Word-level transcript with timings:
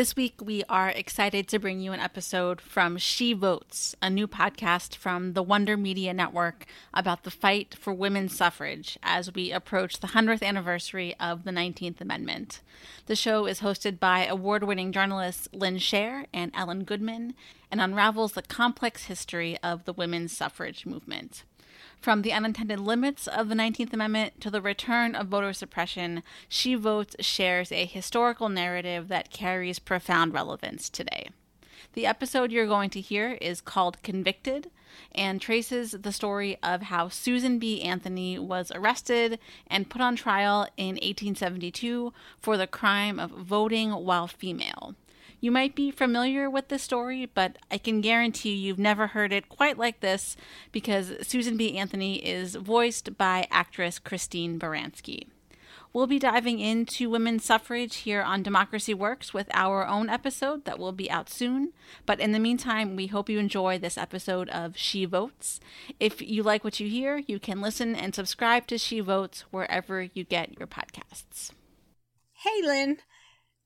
This 0.00 0.16
week, 0.16 0.40
we 0.42 0.64
are 0.66 0.88
excited 0.88 1.46
to 1.48 1.58
bring 1.58 1.78
you 1.78 1.92
an 1.92 2.00
episode 2.00 2.58
from 2.58 2.96
She 2.96 3.34
Votes, 3.34 3.94
a 4.00 4.08
new 4.08 4.26
podcast 4.26 4.96
from 4.96 5.34
the 5.34 5.42
Wonder 5.42 5.76
Media 5.76 6.14
Network 6.14 6.64
about 6.94 7.24
the 7.24 7.30
fight 7.30 7.76
for 7.78 7.92
women's 7.92 8.34
suffrage 8.34 8.98
as 9.02 9.34
we 9.34 9.52
approach 9.52 10.00
the 10.00 10.06
100th 10.06 10.42
anniversary 10.42 11.14
of 11.20 11.44
the 11.44 11.50
19th 11.50 12.00
Amendment. 12.00 12.62
The 13.08 13.14
show 13.14 13.44
is 13.44 13.60
hosted 13.60 14.00
by 14.00 14.24
award 14.24 14.64
winning 14.64 14.90
journalists 14.90 15.50
Lynn 15.52 15.76
Sherr 15.76 16.24
and 16.32 16.50
Ellen 16.54 16.84
Goodman 16.84 17.34
and 17.70 17.78
unravels 17.78 18.32
the 18.32 18.40
complex 18.40 19.04
history 19.04 19.58
of 19.62 19.84
the 19.84 19.92
women's 19.92 20.34
suffrage 20.34 20.86
movement. 20.86 21.44
From 22.00 22.22
the 22.22 22.32
unintended 22.32 22.80
limits 22.80 23.26
of 23.26 23.50
the 23.50 23.54
19th 23.54 23.92
Amendment 23.92 24.40
to 24.40 24.50
the 24.50 24.62
return 24.62 25.14
of 25.14 25.28
voter 25.28 25.52
suppression, 25.52 26.22
She 26.48 26.74
Votes 26.74 27.14
shares 27.20 27.70
a 27.70 27.84
historical 27.84 28.48
narrative 28.48 29.08
that 29.08 29.30
carries 29.30 29.78
profound 29.78 30.32
relevance 30.32 30.88
today. 30.88 31.28
The 31.92 32.06
episode 32.06 32.52
you're 32.52 32.66
going 32.66 32.88
to 32.90 33.02
hear 33.02 33.32
is 33.42 33.60
called 33.60 34.02
Convicted 34.02 34.70
and 35.12 35.42
traces 35.42 35.90
the 35.90 36.12
story 36.12 36.56
of 36.62 36.82
how 36.82 37.10
Susan 37.10 37.58
B. 37.58 37.82
Anthony 37.82 38.38
was 38.38 38.72
arrested 38.74 39.38
and 39.66 39.90
put 39.90 40.00
on 40.00 40.16
trial 40.16 40.66
in 40.78 40.94
1872 40.94 42.14
for 42.38 42.56
the 42.56 42.66
crime 42.66 43.20
of 43.20 43.30
voting 43.30 43.90
while 43.90 44.26
female. 44.26 44.94
You 45.40 45.50
might 45.50 45.74
be 45.74 45.90
familiar 45.90 46.50
with 46.50 46.68
this 46.68 46.82
story, 46.82 47.26
but 47.26 47.56
I 47.70 47.78
can 47.78 48.02
guarantee 48.02 48.54
you've 48.54 48.78
never 48.78 49.08
heard 49.08 49.32
it 49.32 49.48
quite 49.48 49.78
like 49.78 50.00
this 50.00 50.36
because 50.70 51.14
Susan 51.26 51.56
B. 51.56 51.78
Anthony 51.78 52.16
is 52.16 52.56
voiced 52.56 53.16
by 53.16 53.46
actress 53.50 53.98
Christine 53.98 54.58
Baranski. 54.58 55.28
We'll 55.92 56.06
be 56.06 56.20
diving 56.20 56.60
into 56.60 57.10
women's 57.10 57.44
suffrage 57.44 57.96
here 57.96 58.22
on 58.22 58.44
Democracy 58.44 58.94
Works 58.94 59.34
with 59.34 59.48
our 59.52 59.84
own 59.88 60.08
episode 60.08 60.64
that 60.64 60.78
will 60.78 60.92
be 60.92 61.10
out 61.10 61.28
soon. 61.28 61.72
But 62.06 62.20
in 62.20 62.30
the 62.30 62.38
meantime, 62.38 62.94
we 62.94 63.08
hope 63.08 63.28
you 63.28 63.40
enjoy 63.40 63.78
this 63.78 63.98
episode 63.98 64.48
of 64.50 64.76
She 64.76 65.04
Votes. 65.04 65.58
If 65.98 66.22
you 66.22 66.44
like 66.44 66.62
what 66.62 66.78
you 66.78 66.88
hear, 66.88 67.22
you 67.26 67.40
can 67.40 67.60
listen 67.60 67.96
and 67.96 68.14
subscribe 68.14 68.68
to 68.68 68.78
She 68.78 69.00
Votes 69.00 69.46
wherever 69.50 70.02
you 70.02 70.22
get 70.22 70.56
your 70.60 70.68
podcasts. 70.68 71.50
Hey, 72.34 72.62
Lynn. 72.62 72.98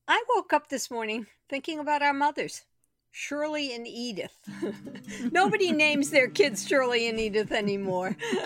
I 0.06 0.22
woke 0.34 0.52
up 0.52 0.68
this 0.68 0.90
morning 0.90 1.26
thinking 1.48 1.78
about 1.78 2.02
our 2.02 2.12
mothers, 2.12 2.64
Shirley 3.10 3.74
and 3.74 3.86
Edith. 3.86 4.36
Nobody 5.32 5.72
names 5.72 6.10
their 6.10 6.28
kids 6.28 6.68
Shirley 6.68 7.08
and 7.08 7.18
Edith 7.18 7.52
anymore. 7.52 8.14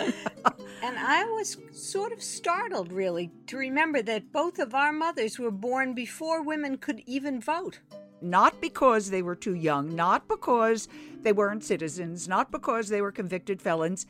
and 0.82 0.98
I 0.98 1.24
was 1.24 1.56
sort 1.72 2.12
of 2.12 2.22
startled, 2.22 2.92
really, 2.92 3.32
to 3.48 3.56
remember 3.56 4.02
that 4.02 4.30
both 4.30 4.60
of 4.60 4.72
our 4.72 4.92
mothers 4.92 5.36
were 5.36 5.50
born 5.50 5.94
before 5.94 6.42
women 6.42 6.78
could 6.78 7.02
even 7.06 7.40
vote. 7.40 7.80
Not 8.22 8.60
because 8.60 9.10
they 9.10 9.22
were 9.22 9.36
too 9.36 9.54
young, 9.54 9.96
not 9.96 10.28
because 10.28 10.86
they 11.22 11.32
weren't 11.32 11.64
citizens, 11.64 12.28
not 12.28 12.52
because 12.52 12.88
they 12.88 13.00
were 13.00 13.10
convicted 13.10 13.60
felons. 13.60 14.06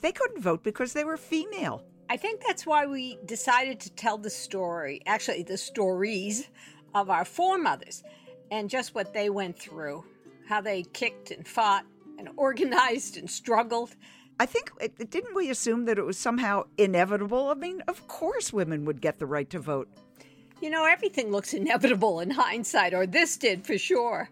They 0.00 0.10
couldn't 0.10 0.42
vote 0.42 0.64
because 0.64 0.94
they 0.94 1.04
were 1.04 1.16
female. 1.16 1.84
I 2.12 2.18
think 2.18 2.42
that's 2.46 2.66
why 2.66 2.84
we 2.84 3.18
decided 3.24 3.80
to 3.80 3.90
tell 3.92 4.18
the 4.18 4.28
story, 4.28 5.00
actually, 5.06 5.44
the 5.44 5.56
stories 5.56 6.46
of 6.94 7.08
our 7.08 7.24
foremothers 7.24 8.02
and 8.50 8.68
just 8.68 8.94
what 8.94 9.14
they 9.14 9.30
went 9.30 9.58
through, 9.58 10.04
how 10.46 10.60
they 10.60 10.82
kicked 10.82 11.30
and 11.30 11.48
fought 11.48 11.86
and 12.18 12.28
organized 12.36 13.16
and 13.16 13.30
struggled. 13.30 13.96
I 14.38 14.44
think, 14.44 14.72
didn't 15.08 15.34
we 15.34 15.48
assume 15.48 15.86
that 15.86 15.96
it 15.96 16.02
was 16.02 16.18
somehow 16.18 16.64
inevitable? 16.76 17.48
I 17.48 17.54
mean, 17.54 17.80
of 17.88 18.06
course 18.08 18.52
women 18.52 18.84
would 18.84 19.00
get 19.00 19.18
the 19.18 19.24
right 19.24 19.48
to 19.48 19.58
vote. 19.58 19.88
You 20.60 20.68
know, 20.68 20.84
everything 20.84 21.30
looks 21.30 21.54
inevitable 21.62 22.20
in 22.20 22.30
hindsight, 22.30 22.92
or 22.92 23.06
this 23.06 23.38
did 23.38 23.64
for 23.64 23.78
sure. 23.78 24.28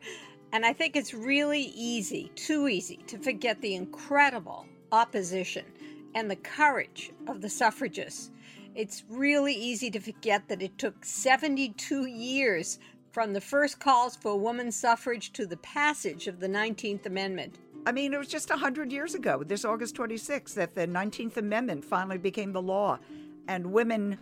And 0.53 0.67
I 0.67 0.75
think 0.75 0.97
it's 0.97 1.15
really 1.15 1.73
easy, 1.75 2.31
too 2.35 2.69
easy, 2.69 2.99
to 3.07 3.17
forget 3.17 3.59
the 3.63 3.75
incredible 3.75 4.67
opposition 4.93 5.65
and 6.15 6.31
the 6.31 6.37
courage 6.37 7.13
of 7.27 7.41
the 7.41 7.49
suffragists. 7.49 8.31
It's 8.75 9.05
really 9.09 9.55
easy 9.55 9.91
to 9.91 10.01
forget 10.01 10.49
that 10.49 10.63
it 10.63 10.79
took 10.79 11.05
72 11.05 12.07
years 12.07 12.79
from 13.13 13.33
the 13.33 13.41
first 13.41 13.81
calls 13.81 14.17
for 14.17 14.39
women's 14.39 14.77
suffrage 14.77 15.33
to 15.33 15.47
the 15.47 15.57
passage 15.59 16.29
of 16.29 16.39
the 16.39 16.49
19th 16.49 17.07
Amendment. 17.07 17.59
I 17.87 17.93
mean, 17.93 18.13
it 18.13 18.19
was 18.19 18.29
just 18.29 18.51
100 18.51 18.93
years 18.93 19.15
ago, 19.15 19.43
this 19.43 19.65
August 19.65 19.97
26th, 19.97 20.55
that 20.55 20.75
the 20.75 20.87
19th 20.87 21.37
Amendment 21.37 21.85
finally 21.85 22.19
became 22.19 22.53
the 22.53 22.63
law, 22.63 22.99
and 23.49 23.73
women, 23.73 24.19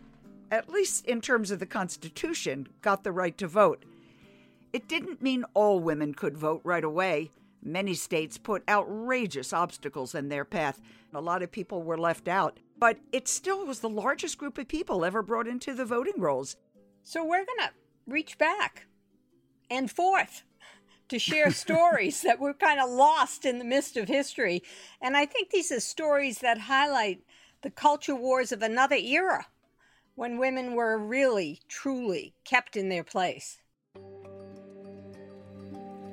at 0.51 0.71
least 0.71 1.05
in 1.07 1.21
terms 1.21 1.51
of 1.51 1.59
the 1.59 1.67
Constitution, 1.67 2.69
got 2.81 3.05
the 3.05 3.13
right 3.13 3.37
to 3.37 3.47
vote. 3.49 3.85
It 4.73 4.89
didn't 4.89 5.21
mean 5.21 5.45
all 5.55 5.81
women 5.81 6.15
could 6.15 6.39
vote 6.39 6.61
right 6.65 6.85
away. 6.85 7.31
Many 7.63 7.95
states 7.95 8.39
put 8.39 8.63
outrageous 8.69 9.53
obstacles 9.53 10.15
in 10.15 10.29
their 10.29 10.45
path. 10.45 10.81
A 11.13 11.21
lot 11.21 11.43
of 11.43 11.51
people 11.51 11.83
were 11.83 11.99
left 11.99 12.29
out, 12.29 12.59
but 12.79 12.99
it 13.13 13.29
still 13.29 13.67
was 13.67 13.81
the 13.81 13.89
largest 13.89 14.39
group 14.39 14.59
of 14.59 14.69
people 14.69 15.05
ever 15.05 15.23
brought 15.23 15.49
into 15.49 15.75
the 15.75 15.85
voting 15.85 16.21
rolls. 16.21 16.57
So 17.03 17.25
we're 17.25 17.45
going 17.45 17.69
to 17.69 17.73
reach 18.07 18.39
back 18.39 18.87
and 19.71 19.91
forth 19.91 20.45
to 21.09 21.19
share 21.19 21.51
stories 21.53 22.23
that 22.23 22.39
were 22.39 22.55
kind 22.55 22.81
of 22.81 22.91
lost 22.91 23.45
in 23.45 23.59
the 23.59 23.65
mist 23.65 23.97
of 23.97 24.09
history. 24.09 24.63
And 25.01 25.17
I 25.17 25.27
think 25.27 25.51
these 25.51 25.73
are 25.73 25.81
stories 25.81 26.39
that 26.39 26.59
highlight 26.59 27.23
the 27.63 27.71
culture 27.71 28.15
wars 28.15 28.53
of 28.53 28.63
another 28.63 28.97
era 28.97 29.47
when 30.15 30.39
women 30.39 30.75
were 30.75 30.99
really, 30.99 31.61
truly 31.69 32.35
kept 32.45 32.77
in 32.77 32.89
their 32.89 33.05
place. 33.05 33.61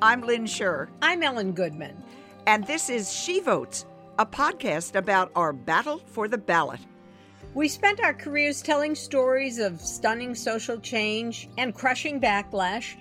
I'm 0.05 0.21
Lynn 0.21 0.45
Sherr. 0.45 0.89
I'm 1.01 1.23
Ellen 1.23 1.51
Goodman. 1.51 1.95
And 2.45 2.63
this 2.67 2.91
is 2.91 3.11
She 3.11 3.39
Votes, 3.39 3.87
a 4.19 4.25
podcast 4.27 4.93
about 4.93 5.31
our 5.35 5.51
battle 5.51 5.97
for 5.97 6.27
the 6.27 6.37
ballot. 6.37 6.79
We 7.55 7.67
spent 7.67 7.99
our 8.03 8.13
careers 8.13 8.61
telling 8.61 8.93
stories 8.93 9.57
of 9.57 9.81
stunning 9.81 10.35
social 10.35 10.79
change 10.79 11.49
and 11.57 11.73
crushing 11.73 12.21
backlash. 12.21 12.97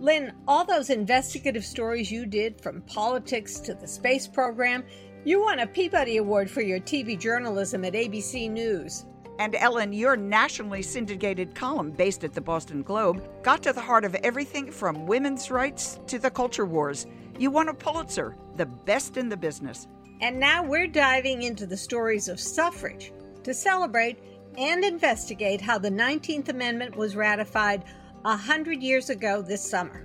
Lynn, 0.00 0.32
all 0.48 0.64
those 0.64 0.90
investigative 0.90 1.64
stories 1.64 2.10
you 2.10 2.26
did 2.26 2.60
from 2.60 2.82
politics 2.82 3.60
to 3.60 3.74
the 3.74 3.86
space 3.86 4.26
program, 4.26 4.82
you 5.24 5.40
won 5.40 5.60
a 5.60 5.66
Peabody 5.68 6.16
Award 6.16 6.50
for 6.50 6.62
your 6.62 6.80
TV 6.80 7.16
journalism 7.16 7.84
at 7.84 7.92
ABC 7.92 8.50
News. 8.50 9.04
And 9.38 9.54
Ellen, 9.54 9.92
your 9.92 10.16
nationally 10.16 10.82
syndicated 10.82 11.54
column 11.54 11.92
based 11.92 12.24
at 12.24 12.32
the 12.32 12.40
Boston 12.40 12.82
Globe 12.82 13.22
got 13.42 13.62
to 13.62 13.72
the 13.72 13.80
heart 13.80 14.04
of 14.04 14.16
everything 14.16 14.70
from 14.70 15.06
women's 15.06 15.50
rights 15.50 16.00
to 16.08 16.18
the 16.18 16.30
culture 16.30 16.66
wars. 16.66 17.06
You 17.38 17.50
won 17.50 17.68
a 17.68 17.74
Pulitzer, 17.74 18.34
the 18.56 18.66
best 18.66 19.16
in 19.16 19.28
the 19.28 19.36
business. 19.36 19.86
And 20.20 20.40
now 20.40 20.64
we're 20.64 20.88
diving 20.88 21.42
into 21.42 21.66
the 21.66 21.76
stories 21.76 22.26
of 22.26 22.40
suffrage 22.40 23.12
to 23.44 23.54
celebrate 23.54 24.18
and 24.56 24.84
investigate 24.84 25.60
how 25.60 25.78
the 25.78 25.90
19th 25.90 26.48
Amendment 26.48 26.96
was 26.96 27.14
ratified 27.14 27.84
a 28.24 28.36
hundred 28.36 28.82
years 28.82 29.08
ago 29.08 29.40
this 29.40 29.62
summer. 29.62 30.04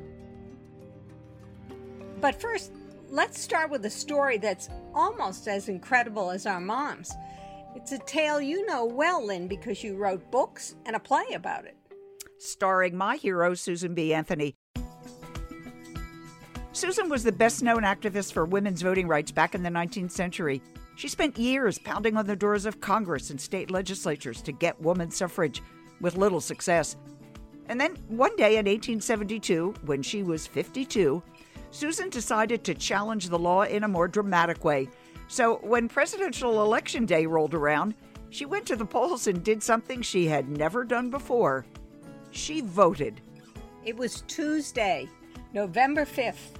But 2.21 2.39
first, 2.39 2.71
let's 3.09 3.41
start 3.41 3.71
with 3.71 3.83
a 3.85 3.89
story 3.89 4.37
that's 4.37 4.69
almost 4.93 5.47
as 5.47 5.69
incredible 5.69 6.29
as 6.29 6.45
our 6.45 6.61
mom's. 6.61 7.11
It's 7.75 7.91
a 7.91 7.97
tale 7.99 8.39
you 8.39 8.65
know 8.65 8.85
well, 8.85 9.25
Lynn, 9.25 9.47
because 9.47 9.83
you 9.83 9.95
wrote 9.95 10.29
books 10.31 10.75
and 10.85 10.95
a 10.95 10.99
play 10.99 11.25
about 11.33 11.65
it. 11.65 11.75
Starring 12.37 12.95
my 12.95 13.15
hero, 13.15 13.55
Susan 13.55 13.95
B. 13.95 14.13
Anthony. 14.13 14.55
Susan 16.71 17.09
was 17.09 17.23
the 17.23 17.31
best 17.31 17.63
known 17.63 17.81
activist 17.81 18.33
for 18.33 18.45
women's 18.45 18.81
voting 18.81 19.07
rights 19.07 19.31
back 19.31 19.55
in 19.55 19.63
the 19.63 19.69
19th 19.69 20.11
century. 20.11 20.61
She 20.95 21.07
spent 21.07 21.37
years 21.37 21.79
pounding 21.79 22.15
on 22.15 22.27
the 22.27 22.35
doors 22.35 22.65
of 22.65 22.79
Congress 22.79 23.31
and 23.31 23.41
state 23.41 23.71
legislatures 23.71 24.41
to 24.43 24.51
get 24.51 24.79
women's 24.79 25.17
suffrage, 25.17 25.61
with 25.99 26.15
little 26.15 26.41
success. 26.41 26.95
And 27.69 27.79
then 27.79 27.95
one 28.07 28.35
day 28.35 28.57
in 28.57 28.65
1872, 28.65 29.73
when 29.85 30.03
she 30.03 30.21
was 30.21 30.45
52, 30.45 31.23
Susan 31.71 32.09
decided 32.09 32.63
to 32.63 32.75
challenge 32.75 33.29
the 33.29 33.39
law 33.39 33.63
in 33.63 33.83
a 33.83 33.87
more 33.87 34.07
dramatic 34.07 34.63
way 34.63 34.89
so 35.27 35.55
when 35.57 35.87
presidential 35.89 36.61
election 36.63 37.05
day 37.05 37.25
rolled 37.25 37.53
around, 37.53 37.95
she 38.29 38.45
went 38.45 38.65
to 38.67 38.75
the 38.75 38.85
polls 38.85 39.27
and 39.27 39.43
did 39.43 39.61
something 39.61 40.01
she 40.01 40.25
had 40.27 40.49
never 40.49 40.83
done 40.83 41.09
before. 41.09 41.65
She 42.31 42.61
voted. 42.61 43.21
It 43.85 43.95
was 43.95 44.21
Tuesday, 44.21 45.07
November 45.53 46.03
5th, 46.03 46.57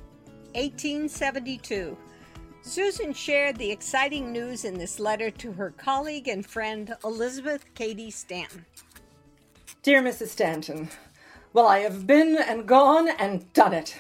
1872. 0.54 1.98
Susan 2.62 3.12
shared 3.12 3.58
the 3.58 3.72
exciting 3.72 4.32
news 4.32 4.66
in 4.66 4.78
this 4.78 5.00
letter 5.00 5.30
to 5.32 5.52
her 5.52 5.72
colleague 5.72 6.28
and 6.28 6.46
friend 6.46 6.96
Elizabeth 7.04 7.66
Cady 7.76 8.10
Stanton. 8.10 8.66
Dear 9.82 10.02
Mrs. 10.02 10.28
Stanton, 10.28 10.90
well, 11.52 11.68
I 11.68 11.80
have 11.80 12.08
been 12.08 12.38
and 12.38 12.68
gone 12.68 13.10
and 13.20 13.52
done 13.54 13.74
it. 13.74 13.98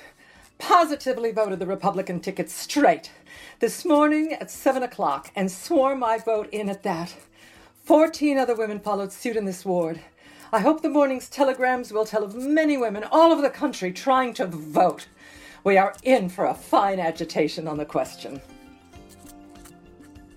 Positively 0.59 1.31
voted 1.31 1.59
the 1.59 1.65
Republican 1.65 2.19
ticket 2.19 2.49
straight 2.49 3.11
this 3.63 3.85
morning 3.85 4.33
at 4.33 4.51
7 4.51 4.83
o'clock 4.83 5.31
and 5.37 5.49
swore 5.49 5.95
my 5.95 6.17
vote 6.17 6.49
in 6.51 6.67
at 6.67 6.83
that. 6.83 7.15
Fourteen 7.85 8.37
other 8.37 8.55
women 8.55 8.77
followed 8.77 9.13
suit 9.13 9.37
in 9.37 9.45
this 9.45 9.63
ward. 9.63 10.01
I 10.51 10.59
hope 10.59 10.81
the 10.81 10.89
morning's 10.89 11.29
telegrams 11.29 11.93
will 11.93 12.03
tell 12.03 12.25
of 12.25 12.35
many 12.35 12.75
women 12.75 13.05
all 13.09 13.31
over 13.31 13.41
the 13.41 13.49
country 13.49 13.93
trying 13.93 14.33
to 14.33 14.47
vote. 14.47 15.07
We 15.63 15.77
are 15.77 15.95
in 16.03 16.27
for 16.27 16.47
a 16.47 16.53
fine 16.53 16.99
agitation 16.99 17.65
on 17.69 17.77
the 17.77 17.85
question. 17.85 18.41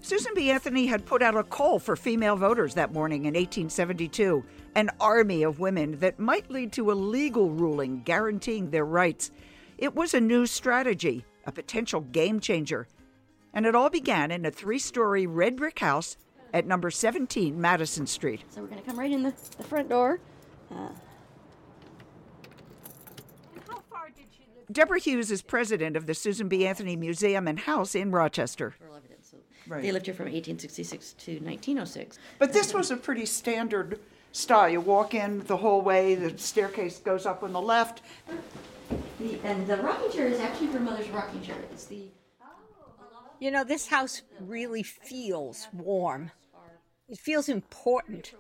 Susan 0.03 0.33
B. 0.37 0.53
Anthony 0.53 0.87
had 0.87 1.05
put 1.05 1.21
out 1.21 1.35
a 1.35 1.43
call 1.43 1.81
for 1.81 1.97
female 1.97 2.37
voters 2.37 2.75
that 2.75 2.93
morning 2.93 3.23
in 3.23 3.35
1872, 3.35 4.45
an 4.77 4.89
army 5.01 5.43
of 5.43 5.59
women 5.59 5.99
that 5.99 6.21
might 6.21 6.49
lead 6.49 6.71
to 6.75 6.93
a 6.93 6.95
legal 6.95 7.51
ruling 7.51 8.03
guaranteeing 8.05 8.71
their 8.71 8.87
rights. 8.87 9.33
It 9.79 9.97
was 9.97 10.15
a 10.15 10.21
new 10.21 10.47
strategy, 10.47 11.25
a 11.45 11.51
potential 11.51 12.03
game 12.03 12.39
changer. 12.39 12.87
And 13.57 13.65
it 13.65 13.75
all 13.75 13.89
began 13.89 14.31
in 14.31 14.45
a 14.45 14.51
three 14.51 14.79
story 14.79 15.27
red 15.27 15.57
brick 15.57 15.79
house 15.79 16.19
at 16.53 16.67
number 16.67 16.91
17 16.91 17.59
Madison 17.59 18.07
Street. 18.07 18.43
So 18.51 18.61
we're 18.61 18.67
going 18.67 18.83
to 18.83 18.87
come 18.87 18.99
right 18.99 19.11
in 19.11 19.23
the, 19.23 19.33
the 19.57 19.65
front 19.65 19.89
door. 19.89 20.21
Uh, 20.71 20.91
Deborah 24.71 25.01
Hughes 25.01 25.31
is 25.31 25.41
president 25.41 25.97
of 25.97 26.05
the 26.05 26.13
Susan 26.13 26.49
B. 26.49 26.67
Anthony 26.67 26.97
Museum 26.97 27.49
and 27.49 27.59
House 27.61 27.95
in 27.95 28.11
Rochester. 28.11 28.75
so 29.23 29.39
They 29.71 29.91
lived 29.91 30.05
here 30.05 30.15
from 30.15 30.25
1866 30.27 31.15
to 31.15 31.31
1906. 31.33 32.19
But 32.39 32.53
this 32.53 32.75
was 32.75 32.91
a 32.91 32.97
pretty 32.97 33.25
standard 33.25 34.01
style. 34.33 34.69
You 34.69 34.83
walk 34.83 35.15
in 35.15 35.41
the 35.47 35.57
hallway, 35.57 36.15
the 36.15 36.37
staircase 36.37 36.99
goes 36.99 37.25
up 37.25 37.43
on 37.43 37.55
the 37.55 37.61
left. 37.61 38.03
The, 39.19 39.39
and 39.45 39.67
the 39.67 39.79
rocking 39.79 40.13
chair 40.13 40.27
is 40.27 40.41
actually 40.41 40.67
her 40.67 40.81
mother's 40.81 41.09
rocking 41.09 41.41
chair. 41.41 41.57
It's 41.73 41.87
the 41.87 42.03
You 43.39 43.51
know, 43.51 43.65
this 43.65 43.87
house 43.87 44.23
really 44.41 44.83
feels 44.83 45.69
warm. 45.75 46.31
It 47.09 47.19
feels 47.19 47.51
important. 47.51 48.33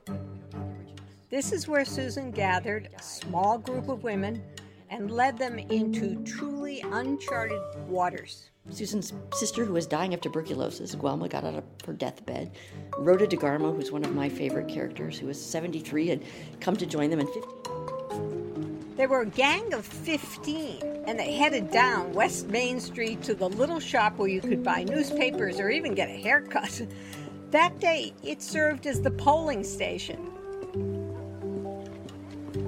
This 1.28 1.52
is 1.52 1.68
where 1.68 1.84
Susan 1.84 2.30
gathered 2.30 2.88
a 2.96 3.02
small 3.02 3.58
group 3.58 3.88
of 3.88 4.04
women 4.04 4.42
and 4.88 5.10
led 5.10 5.36
them 5.36 5.58
into 5.58 6.22
truly 6.24 6.82
uncharted 6.92 7.60
waters. 7.88 8.50
Susan's 8.70 9.12
sister, 9.34 9.66
who 9.66 9.74
was 9.74 9.86
dying 9.86 10.14
of 10.14 10.22
tuberculosis, 10.22 10.94
Guelma, 10.94 11.28
got 11.28 11.44
out 11.44 11.56
of 11.56 11.64
her 11.84 11.92
deathbed. 11.92 12.52
Rhoda 12.96 13.26
DeGarmo, 13.26 13.76
who's 13.76 13.92
one 13.92 14.04
of 14.04 14.14
my 14.14 14.28
favorite 14.28 14.66
characters, 14.66 15.18
who 15.18 15.26
was 15.26 15.44
73, 15.44 16.08
had 16.08 16.24
come 16.60 16.76
to 16.76 16.86
join 16.86 17.10
them 17.10 17.20
in 17.20 17.26
50. 17.26 17.40
They 18.96 19.06
were 19.06 19.20
a 19.20 19.26
gang 19.26 19.74
of 19.74 19.84
15, 19.84 20.95
and 21.06 21.18
they 21.18 21.34
headed 21.34 21.70
down 21.70 22.12
West 22.12 22.48
Main 22.48 22.80
Street 22.80 23.22
to 23.22 23.34
the 23.34 23.48
little 23.48 23.80
shop 23.80 24.18
where 24.18 24.28
you 24.28 24.40
could 24.40 24.64
buy 24.64 24.82
newspapers 24.84 25.60
or 25.60 25.70
even 25.70 25.94
get 25.94 26.08
a 26.08 26.16
haircut. 26.16 26.82
That 27.52 27.78
day, 27.78 28.12
it 28.24 28.42
served 28.42 28.88
as 28.88 29.00
the 29.00 29.12
polling 29.12 29.62
station. 29.62 30.32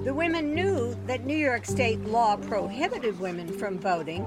The 0.05 0.13
women 0.13 0.55
knew 0.55 0.97
that 1.05 1.25
New 1.25 1.35
York 1.35 1.65
state 1.65 1.99
law 2.05 2.37
prohibited 2.37 3.19
women 3.19 3.51
from 3.51 3.77
voting 3.77 4.25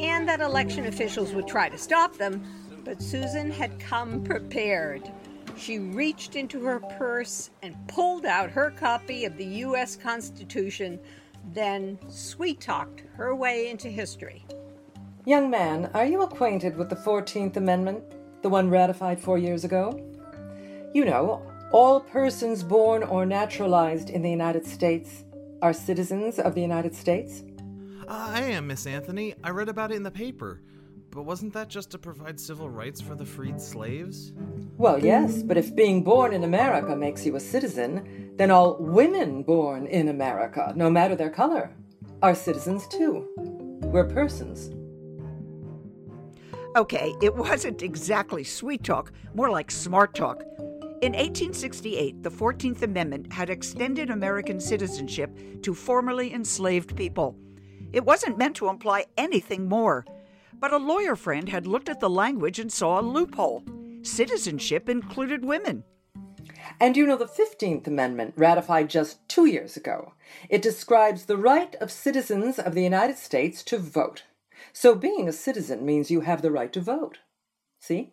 and 0.00 0.28
that 0.28 0.40
election 0.40 0.86
officials 0.86 1.32
would 1.32 1.46
try 1.46 1.68
to 1.68 1.78
stop 1.78 2.18
them, 2.18 2.42
but 2.84 3.00
Susan 3.00 3.48
had 3.50 3.78
come 3.78 4.24
prepared. 4.24 5.08
She 5.56 5.78
reached 5.78 6.34
into 6.34 6.64
her 6.64 6.80
purse 6.80 7.50
and 7.62 7.76
pulled 7.86 8.26
out 8.26 8.50
her 8.50 8.72
copy 8.72 9.24
of 9.24 9.36
the 9.36 9.44
U.S. 9.44 9.94
Constitution, 9.94 10.98
then 11.52 11.98
sweet 12.08 12.60
talked 12.60 13.02
her 13.14 13.34
way 13.34 13.68
into 13.68 13.88
history. 13.88 14.44
Young 15.24 15.50
man, 15.50 15.90
are 15.94 16.06
you 16.06 16.22
acquainted 16.22 16.76
with 16.76 16.88
the 16.88 16.96
14th 16.96 17.56
Amendment, 17.56 18.02
the 18.42 18.48
one 18.48 18.68
ratified 18.68 19.20
four 19.20 19.38
years 19.38 19.64
ago? 19.64 19.98
You 20.92 21.04
know, 21.04 21.42
all 21.72 22.00
persons 22.00 22.62
born 22.62 23.02
or 23.02 23.24
naturalized 23.24 24.10
in 24.10 24.22
the 24.22 24.30
United 24.30 24.66
States 24.66 25.24
are 25.62 25.72
citizens 25.72 26.38
of 26.38 26.54
the 26.54 26.60
United 26.60 26.94
States. 26.94 27.44
Uh, 28.08 28.30
I 28.34 28.40
am, 28.42 28.66
Miss 28.66 28.86
Anthony. 28.86 29.34
I 29.44 29.50
read 29.50 29.68
about 29.68 29.92
it 29.92 29.94
in 29.94 30.02
the 30.02 30.10
paper. 30.10 30.60
But 31.12 31.24
wasn't 31.24 31.52
that 31.52 31.68
just 31.68 31.90
to 31.90 31.98
provide 31.98 32.40
civil 32.40 32.70
rights 32.70 33.02
for 33.02 33.14
the 33.14 33.26
freed 33.26 33.60
slaves? 33.60 34.32
Well, 34.78 34.98
yes, 34.98 35.42
but 35.42 35.58
if 35.58 35.76
being 35.76 36.02
born 36.02 36.32
in 36.32 36.42
America 36.42 36.96
makes 36.96 37.26
you 37.26 37.36
a 37.36 37.40
citizen, 37.40 38.32
then 38.36 38.50
all 38.50 38.78
women 38.80 39.42
born 39.42 39.86
in 39.86 40.08
America, 40.08 40.72
no 40.74 40.88
matter 40.88 41.14
their 41.14 41.28
color, 41.28 41.70
are 42.22 42.34
citizens 42.34 42.88
too. 42.88 43.28
We're 43.36 44.08
persons. 44.08 44.70
Okay, 46.76 47.14
it 47.20 47.34
wasn't 47.34 47.82
exactly 47.82 48.42
sweet 48.42 48.82
talk, 48.82 49.12
more 49.34 49.50
like 49.50 49.70
smart 49.70 50.14
talk. 50.14 50.42
In 51.02 51.12
1868, 51.12 52.22
the 52.22 52.30
14th 52.30 52.80
Amendment 52.80 53.30
had 53.30 53.50
extended 53.50 54.08
American 54.08 54.58
citizenship 54.58 55.36
to 55.62 55.74
formerly 55.74 56.32
enslaved 56.32 56.96
people. 56.96 57.36
It 57.92 58.06
wasn't 58.06 58.38
meant 58.38 58.56
to 58.56 58.70
imply 58.70 59.04
anything 59.18 59.68
more. 59.68 60.06
But 60.62 60.72
a 60.72 60.76
lawyer 60.76 61.16
friend 61.16 61.48
had 61.48 61.66
looked 61.66 61.88
at 61.88 61.98
the 61.98 62.08
language 62.08 62.60
and 62.60 62.72
saw 62.72 63.00
a 63.00 63.02
loophole. 63.02 63.64
Citizenship 64.02 64.88
included 64.88 65.44
women. 65.44 65.82
And 66.78 66.96
you 66.96 67.04
know, 67.04 67.16
the 67.16 67.24
15th 67.24 67.88
Amendment, 67.88 68.34
ratified 68.36 68.88
just 68.88 69.28
two 69.28 69.46
years 69.46 69.76
ago, 69.76 70.14
it 70.48 70.62
describes 70.62 71.24
the 71.24 71.36
right 71.36 71.74
of 71.80 71.90
citizens 71.90 72.60
of 72.60 72.76
the 72.76 72.84
United 72.84 73.18
States 73.18 73.64
to 73.64 73.76
vote. 73.76 74.22
So 74.72 74.94
being 74.94 75.28
a 75.28 75.32
citizen 75.32 75.84
means 75.84 76.12
you 76.12 76.20
have 76.20 76.42
the 76.42 76.52
right 76.52 76.72
to 76.74 76.80
vote. 76.80 77.18
See? 77.80 78.12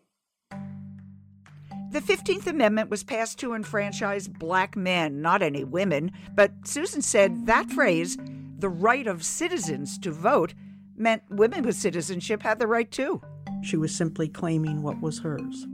The 1.92 2.02
15th 2.02 2.48
Amendment 2.48 2.90
was 2.90 3.04
passed 3.04 3.38
to 3.40 3.54
enfranchise 3.54 4.28
black 4.28 4.76
men, 4.76 5.22
not 5.22 5.44
any 5.44 5.64
women, 5.64 6.14
but 6.34 6.52
Susan 6.64 7.04
said 7.04 7.46
that 7.46 7.70
phrase, 7.70 8.18
the 8.58 8.70
right 8.70 9.06
of 9.06 9.24
citizens 9.24 10.00
to 10.00 10.12
vote, 10.12 10.56
meant 11.00 11.24
women 11.30 11.64
with 11.64 11.76
citizenship 11.76 12.44
had 12.44 12.60
the 12.60 12.68
right 12.68 12.92
too. 12.92 13.22
She 13.64 13.78
was 13.78 13.96
simply 13.96 14.28
claiming 14.28 14.82
what 14.82 15.02
was 15.02 15.20
hers. 15.20 15.68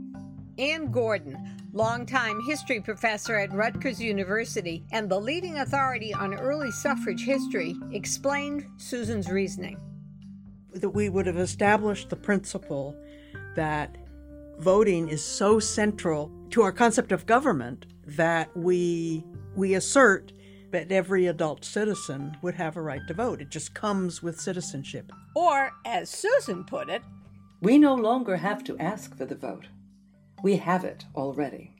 Ann 0.58 0.90
Gordon, 0.90 1.36
longtime 1.72 2.40
history 2.46 2.80
professor 2.80 3.36
at 3.36 3.52
Rutgers 3.52 4.00
University 4.00 4.84
and 4.92 5.10
the 5.10 5.20
leading 5.20 5.58
authority 5.58 6.14
on 6.14 6.34
early 6.34 6.70
suffrage 6.70 7.24
history, 7.24 7.76
explained 7.92 8.66
Susan's 8.78 9.28
reasoning. 9.30 9.78
That 10.72 10.90
we 10.90 11.10
would 11.10 11.26
have 11.26 11.36
established 11.36 12.08
the 12.08 12.16
principle 12.16 12.96
that 13.54 13.96
voting 14.58 15.08
is 15.08 15.22
so 15.22 15.58
central 15.58 16.32
to 16.50 16.62
our 16.62 16.72
concept 16.72 17.12
of 17.12 17.26
government 17.26 17.86
that 18.06 18.54
we 18.56 19.24
we 19.56 19.74
assert 19.74 20.32
that 20.76 20.92
every 20.92 21.26
adult 21.26 21.64
citizen 21.64 22.36
would 22.42 22.54
have 22.54 22.76
a 22.76 22.82
right 22.82 23.00
to 23.08 23.14
vote. 23.14 23.40
It 23.40 23.48
just 23.48 23.72
comes 23.72 24.22
with 24.22 24.38
citizenship. 24.38 25.10
Or, 25.34 25.72
as 25.86 26.10
Susan 26.10 26.64
put 26.64 26.90
it, 26.90 27.00
we 27.62 27.78
no 27.78 27.94
longer 27.94 28.36
have 28.36 28.62
to 28.64 28.76
ask 28.76 29.16
for 29.16 29.24
the 29.24 29.36
vote. 29.36 29.68
We 30.42 30.58
have 30.58 30.84
it 30.84 31.06
already. 31.14 31.72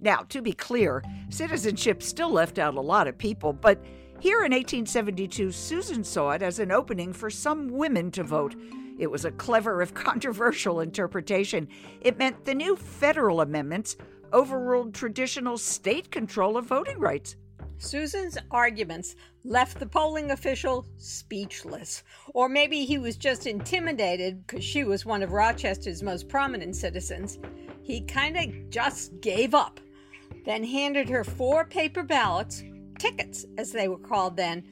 Now, 0.00 0.18
to 0.28 0.40
be 0.40 0.52
clear, 0.52 1.02
citizenship 1.30 2.00
still 2.00 2.30
left 2.30 2.60
out 2.60 2.76
a 2.76 2.80
lot 2.80 3.08
of 3.08 3.18
people, 3.18 3.52
but 3.52 3.84
here 4.20 4.44
in 4.44 4.52
1872, 4.52 5.50
Susan 5.50 6.04
saw 6.04 6.30
it 6.30 6.42
as 6.42 6.60
an 6.60 6.70
opening 6.70 7.12
for 7.12 7.28
some 7.28 7.66
women 7.66 8.12
to 8.12 8.22
vote 8.22 8.54
it 8.98 9.10
was 9.10 9.24
a 9.24 9.30
clever, 9.30 9.80
if 9.80 9.94
controversial, 9.94 10.80
interpretation. 10.80 11.68
It 12.00 12.18
meant 12.18 12.44
the 12.44 12.54
new 12.54 12.76
federal 12.76 13.40
amendments 13.40 13.96
overruled 14.32 14.92
traditional 14.92 15.56
state 15.56 16.10
control 16.10 16.56
of 16.56 16.66
voting 16.66 16.98
rights. 16.98 17.36
Susan's 17.78 18.36
arguments 18.50 19.16
left 19.44 19.78
the 19.78 19.86
polling 19.86 20.30
official 20.30 20.86
speechless. 20.96 22.02
Or 22.34 22.48
maybe 22.48 22.84
he 22.84 22.98
was 22.98 23.16
just 23.16 23.46
intimidated 23.46 24.46
because 24.46 24.64
she 24.64 24.84
was 24.84 25.06
one 25.06 25.22
of 25.22 25.32
Rochester's 25.32 26.02
most 26.02 26.28
prominent 26.28 26.76
citizens. 26.76 27.38
He 27.82 28.02
kind 28.02 28.36
of 28.36 28.70
just 28.70 29.20
gave 29.20 29.54
up, 29.54 29.80
then 30.44 30.64
handed 30.64 31.08
her 31.08 31.24
four 31.24 31.64
paper 31.64 32.02
ballots, 32.02 32.62
tickets 32.98 33.46
as 33.56 33.72
they 33.72 33.88
were 33.88 33.98
called 33.98 34.36
then, 34.36 34.64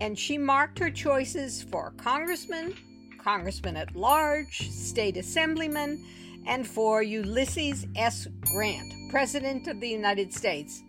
and 0.00 0.18
she 0.18 0.38
marked 0.38 0.78
her 0.78 0.90
choices 0.90 1.62
for 1.62 1.92
congressman, 1.96 2.74
congressman 3.18 3.76
at 3.76 3.96
large, 3.96 4.70
state 4.70 5.16
assemblyman, 5.16 6.04
and 6.46 6.66
for 6.66 7.02
Ulysses 7.02 7.86
S. 7.96 8.28
Grant, 8.40 9.10
President 9.10 9.66
of 9.66 9.80
the 9.80 9.88
United 9.88 10.32
States. 10.32 10.82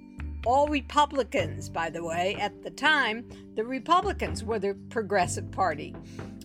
All 0.47 0.69
Republicans, 0.69 1.67
by 1.67 1.89
the 1.89 2.01
way, 2.01 2.37
at 2.39 2.63
the 2.63 2.69
time, 2.69 3.27
the 3.55 3.65
Republicans 3.65 4.45
were 4.45 4.59
the 4.59 4.77
Progressive 4.89 5.51
Party. 5.51 5.93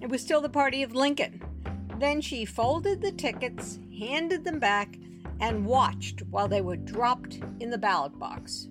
It 0.00 0.08
was 0.08 0.20
still 0.20 0.40
the 0.40 0.48
party 0.48 0.82
of 0.82 0.92
Lincoln. 0.92 1.40
Then 2.00 2.20
she 2.20 2.44
folded 2.44 3.00
the 3.00 3.12
tickets, 3.12 3.78
handed 3.96 4.42
them 4.42 4.58
back, 4.58 4.98
and 5.38 5.64
watched 5.64 6.22
while 6.22 6.48
they 6.48 6.62
were 6.62 6.74
dropped 6.74 7.38
in 7.60 7.70
the 7.70 7.78
ballot 7.78 8.18
box. 8.18 8.66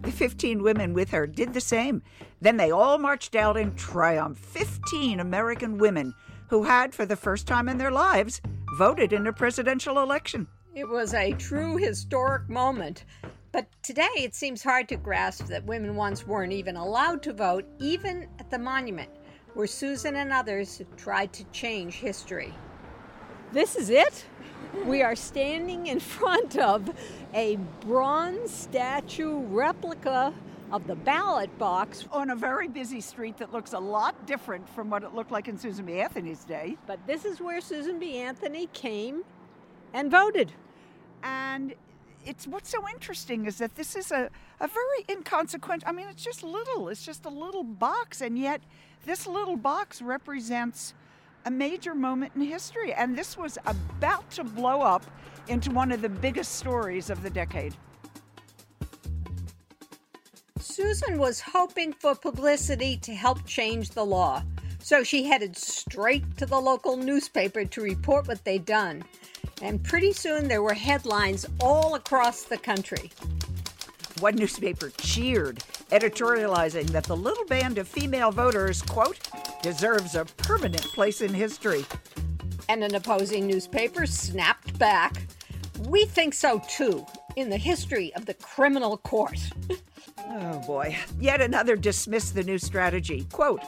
The 0.00 0.12
15 0.12 0.62
women 0.62 0.94
with 0.94 1.10
her 1.10 1.26
did 1.26 1.52
the 1.52 1.60
same. 1.60 2.02
Then 2.40 2.56
they 2.56 2.70
all 2.70 2.96
marched 2.96 3.36
out 3.36 3.58
in 3.58 3.74
triumph. 3.74 4.38
15 4.38 5.20
American 5.20 5.76
women 5.76 6.14
who 6.48 6.62
had, 6.62 6.94
for 6.94 7.04
the 7.04 7.16
first 7.16 7.46
time 7.46 7.68
in 7.68 7.76
their 7.76 7.90
lives, 7.90 8.40
voted 8.78 9.12
in 9.12 9.26
a 9.26 9.32
presidential 9.34 9.98
election. 9.98 10.48
It 10.74 10.88
was 10.88 11.12
a 11.12 11.32
true 11.32 11.76
historic 11.76 12.48
moment. 12.48 13.04
But 13.50 13.66
today 13.82 14.08
it 14.16 14.34
seems 14.34 14.62
hard 14.62 14.88
to 14.90 14.96
grasp 14.96 15.46
that 15.46 15.64
women 15.64 15.96
once 15.96 16.26
weren't 16.26 16.52
even 16.52 16.76
allowed 16.76 17.22
to 17.22 17.32
vote, 17.32 17.64
even 17.78 18.28
at 18.38 18.50
the 18.50 18.58
monument, 18.58 19.10
where 19.54 19.66
Susan 19.66 20.16
and 20.16 20.32
others 20.32 20.82
tried 20.96 21.32
to 21.32 21.44
change 21.44 21.94
history. 21.94 22.52
This 23.52 23.76
is 23.76 23.88
it. 23.88 24.26
We 24.84 25.02
are 25.02 25.16
standing 25.16 25.86
in 25.86 25.98
front 25.98 26.58
of 26.58 26.90
a 27.32 27.56
bronze 27.80 28.52
statue 28.52 29.38
replica 29.38 30.34
of 30.70 30.86
the 30.86 30.94
ballot 30.94 31.56
box 31.58 32.04
on 32.12 32.28
a 32.28 32.36
very 32.36 32.68
busy 32.68 33.00
street 33.00 33.38
that 33.38 33.50
looks 33.50 33.72
a 33.72 33.78
lot 33.78 34.26
different 34.26 34.68
from 34.68 34.90
what 34.90 35.02
it 35.02 35.14
looked 35.14 35.30
like 35.30 35.48
in 35.48 35.56
Susan 35.56 35.86
B. 35.86 36.00
Anthony's 36.00 36.44
day. 36.44 36.76
But 36.86 36.98
this 37.06 37.24
is 37.24 37.40
where 37.40 37.62
Susan 37.62 37.98
B. 37.98 38.18
Anthony 38.18 38.68
came 38.74 39.24
and 39.94 40.10
voted. 40.10 40.52
And 41.22 41.74
it's 42.24 42.46
what's 42.46 42.70
so 42.70 42.86
interesting 42.88 43.46
is 43.46 43.58
that 43.58 43.74
this 43.74 43.96
is 43.96 44.10
a, 44.10 44.30
a 44.60 44.68
very 44.68 45.04
inconsequential, 45.08 45.88
I 45.88 45.92
mean, 45.92 46.06
it's 46.08 46.24
just 46.24 46.42
little, 46.42 46.88
it's 46.88 47.04
just 47.04 47.24
a 47.24 47.30
little 47.30 47.64
box, 47.64 48.20
and 48.20 48.38
yet 48.38 48.60
this 49.04 49.26
little 49.26 49.56
box 49.56 50.02
represents 50.02 50.94
a 51.46 51.50
major 51.50 51.94
moment 51.94 52.32
in 52.36 52.42
history. 52.42 52.92
And 52.92 53.16
this 53.16 53.38
was 53.38 53.58
about 53.66 54.30
to 54.32 54.44
blow 54.44 54.82
up 54.82 55.04
into 55.48 55.70
one 55.70 55.92
of 55.92 56.02
the 56.02 56.08
biggest 56.08 56.56
stories 56.56 57.08
of 57.10 57.22
the 57.22 57.30
decade. 57.30 57.74
Susan 60.60 61.18
was 61.18 61.40
hoping 61.40 61.92
for 61.92 62.14
publicity 62.14 62.96
to 62.98 63.14
help 63.14 63.44
change 63.46 63.90
the 63.90 64.04
law, 64.04 64.42
so 64.80 65.02
she 65.02 65.24
headed 65.24 65.56
straight 65.56 66.36
to 66.36 66.46
the 66.46 66.60
local 66.60 66.96
newspaper 66.96 67.64
to 67.64 67.80
report 67.80 68.28
what 68.28 68.44
they'd 68.44 68.64
done. 68.64 69.02
And 69.62 69.82
pretty 69.82 70.12
soon 70.12 70.48
there 70.48 70.62
were 70.62 70.74
headlines 70.74 71.46
all 71.60 71.94
across 71.94 72.42
the 72.42 72.58
country. 72.58 73.10
One 74.20 74.34
newspaper 74.34 74.90
cheered, 74.98 75.58
editorializing 75.90 76.86
that 76.90 77.04
the 77.04 77.16
little 77.16 77.44
band 77.44 77.78
of 77.78 77.86
female 77.86 78.30
voters, 78.30 78.82
quote, 78.82 79.18
deserves 79.62 80.14
a 80.14 80.24
permanent 80.24 80.82
place 80.82 81.20
in 81.20 81.32
history. 81.32 81.84
And 82.68 82.84
an 82.84 82.94
opposing 82.94 83.46
newspaper 83.46 84.06
snapped 84.06 84.78
back. 84.78 85.22
We 85.86 86.04
think 86.04 86.34
so 86.34 86.60
too, 86.68 87.06
in 87.36 87.48
the 87.48 87.56
history 87.56 88.12
of 88.14 88.26
the 88.26 88.34
criminal 88.34 88.96
court. 88.98 89.38
oh 90.18 90.62
boy. 90.66 90.96
Yet 91.20 91.40
another 91.40 91.76
dismissed 91.76 92.34
the 92.34 92.42
new 92.42 92.58
strategy. 92.58 93.26
Quote, 93.32 93.62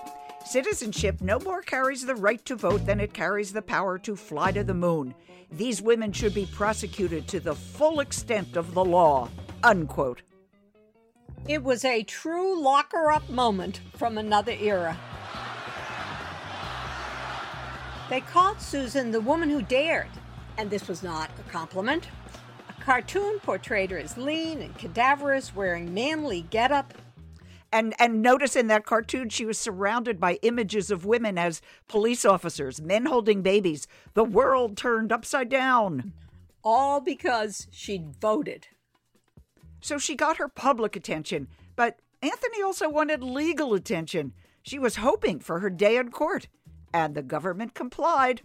Citizenship 0.45 1.21
no 1.21 1.39
more 1.39 1.63
carries 1.63 2.05
the 2.07 2.15
right 2.15 2.45
to 2.47 2.57
vote 2.57 2.87
than 2.87 2.99
it 2.99 3.13
carries 3.13 3.53
the 3.53 3.63
power 3.63 3.99
to 3.99 4.17
fly 4.17 4.51
to 4.53 4.65
the 4.65 4.75
moon. 4.75 5.15
These 5.53 5.83
women 5.83 6.13
should 6.13 6.35
be 6.35 6.47
prosecuted 6.47 7.29
to 7.29 7.41
the 7.41 7.55
full 7.55 8.01
extent 8.01 8.57
of 8.57 8.75
the 8.75 8.85
law. 8.85 9.29
Unquote. 9.63 10.23
It 11.47 11.63
was 11.63 11.85
a 11.85 12.03
true 12.03 12.61
locker 12.61 13.11
up 13.11 13.29
moment 13.29 13.81
from 13.97 14.19
another 14.19 14.53
era. 14.53 14.97
They 18.09 18.21
called 18.21 18.61
Susan 18.61 19.13
the 19.13 19.21
woman 19.21 19.51
who 19.51 19.63
dared, 19.63 20.11
and 20.59 20.69
this 20.69 20.89
was 20.89 21.03
not 21.03 21.31
a 21.39 21.51
compliment. 21.51 22.09
A 22.69 22.83
cartoon 22.83 23.39
portrayed 23.41 23.91
her 23.93 23.99
as 23.99 24.17
lean 24.17 24.63
and 24.63 24.77
cadaverous, 24.77 25.55
wearing 25.55 25.95
manly 25.95 26.43
getup. 26.51 26.93
And 27.73 27.95
and 27.99 28.21
notice 28.21 28.57
in 28.57 28.67
that 28.67 28.85
cartoon 28.85 29.29
she 29.29 29.45
was 29.45 29.59
surrounded 29.59 30.19
by 30.19 30.39
images 30.43 30.91
of 30.91 31.05
women 31.05 31.39
as 31.39 31.63
police 31.87 32.25
officers, 32.25 32.81
men 32.81 33.07
holding 33.07 33.43
babies. 33.43 33.87
The 34.15 34.25
world 34.25 34.77
turned 34.77 35.13
upside 35.13 35.49
down. 35.49 36.13
All 36.65 37.01
because 37.01 37.69
she'd 37.71 38.17
voted. 38.21 38.67
So 39.81 39.99
she 39.99 40.15
got 40.15 40.37
her 40.37 40.49
public 40.49 40.97
attention, 40.97 41.49
but 41.77 42.01
Anthony 42.23 42.63
also 42.63 42.89
wanted 42.89 43.23
legal 43.23 43.73
attention. 43.75 44.35
She 44.63 44.79
was 44.79 44.97
hoping 44.97 45.41
for 45.41 45.61
her 45.61 45.71
day 45.71 45.97
in 45.97 46.11
court 46.11 46.49
and 46.93 47.15
the 47.15 47.23
government 47.23 47.75
complied. 47.75 48.43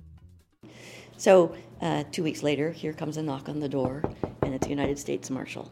So, 1.17 1.55
uh, 1.81 2.03
two 2.11 2.23
weeks 2.23 2.43
later, 2.43 2.71
here 2.71 2.93
comes 2.93 3.17
a 3.17 3.23
knock 3.23 3.47
on 3.47 3.59
the 3.59 3.69
door, 3.69 4.03
and 4.41 4.53
it's 4.53 4.67
a 4.67 4.69
United 4.69 4.99
States 4.99 5.29
Marshal. 5.29 5.71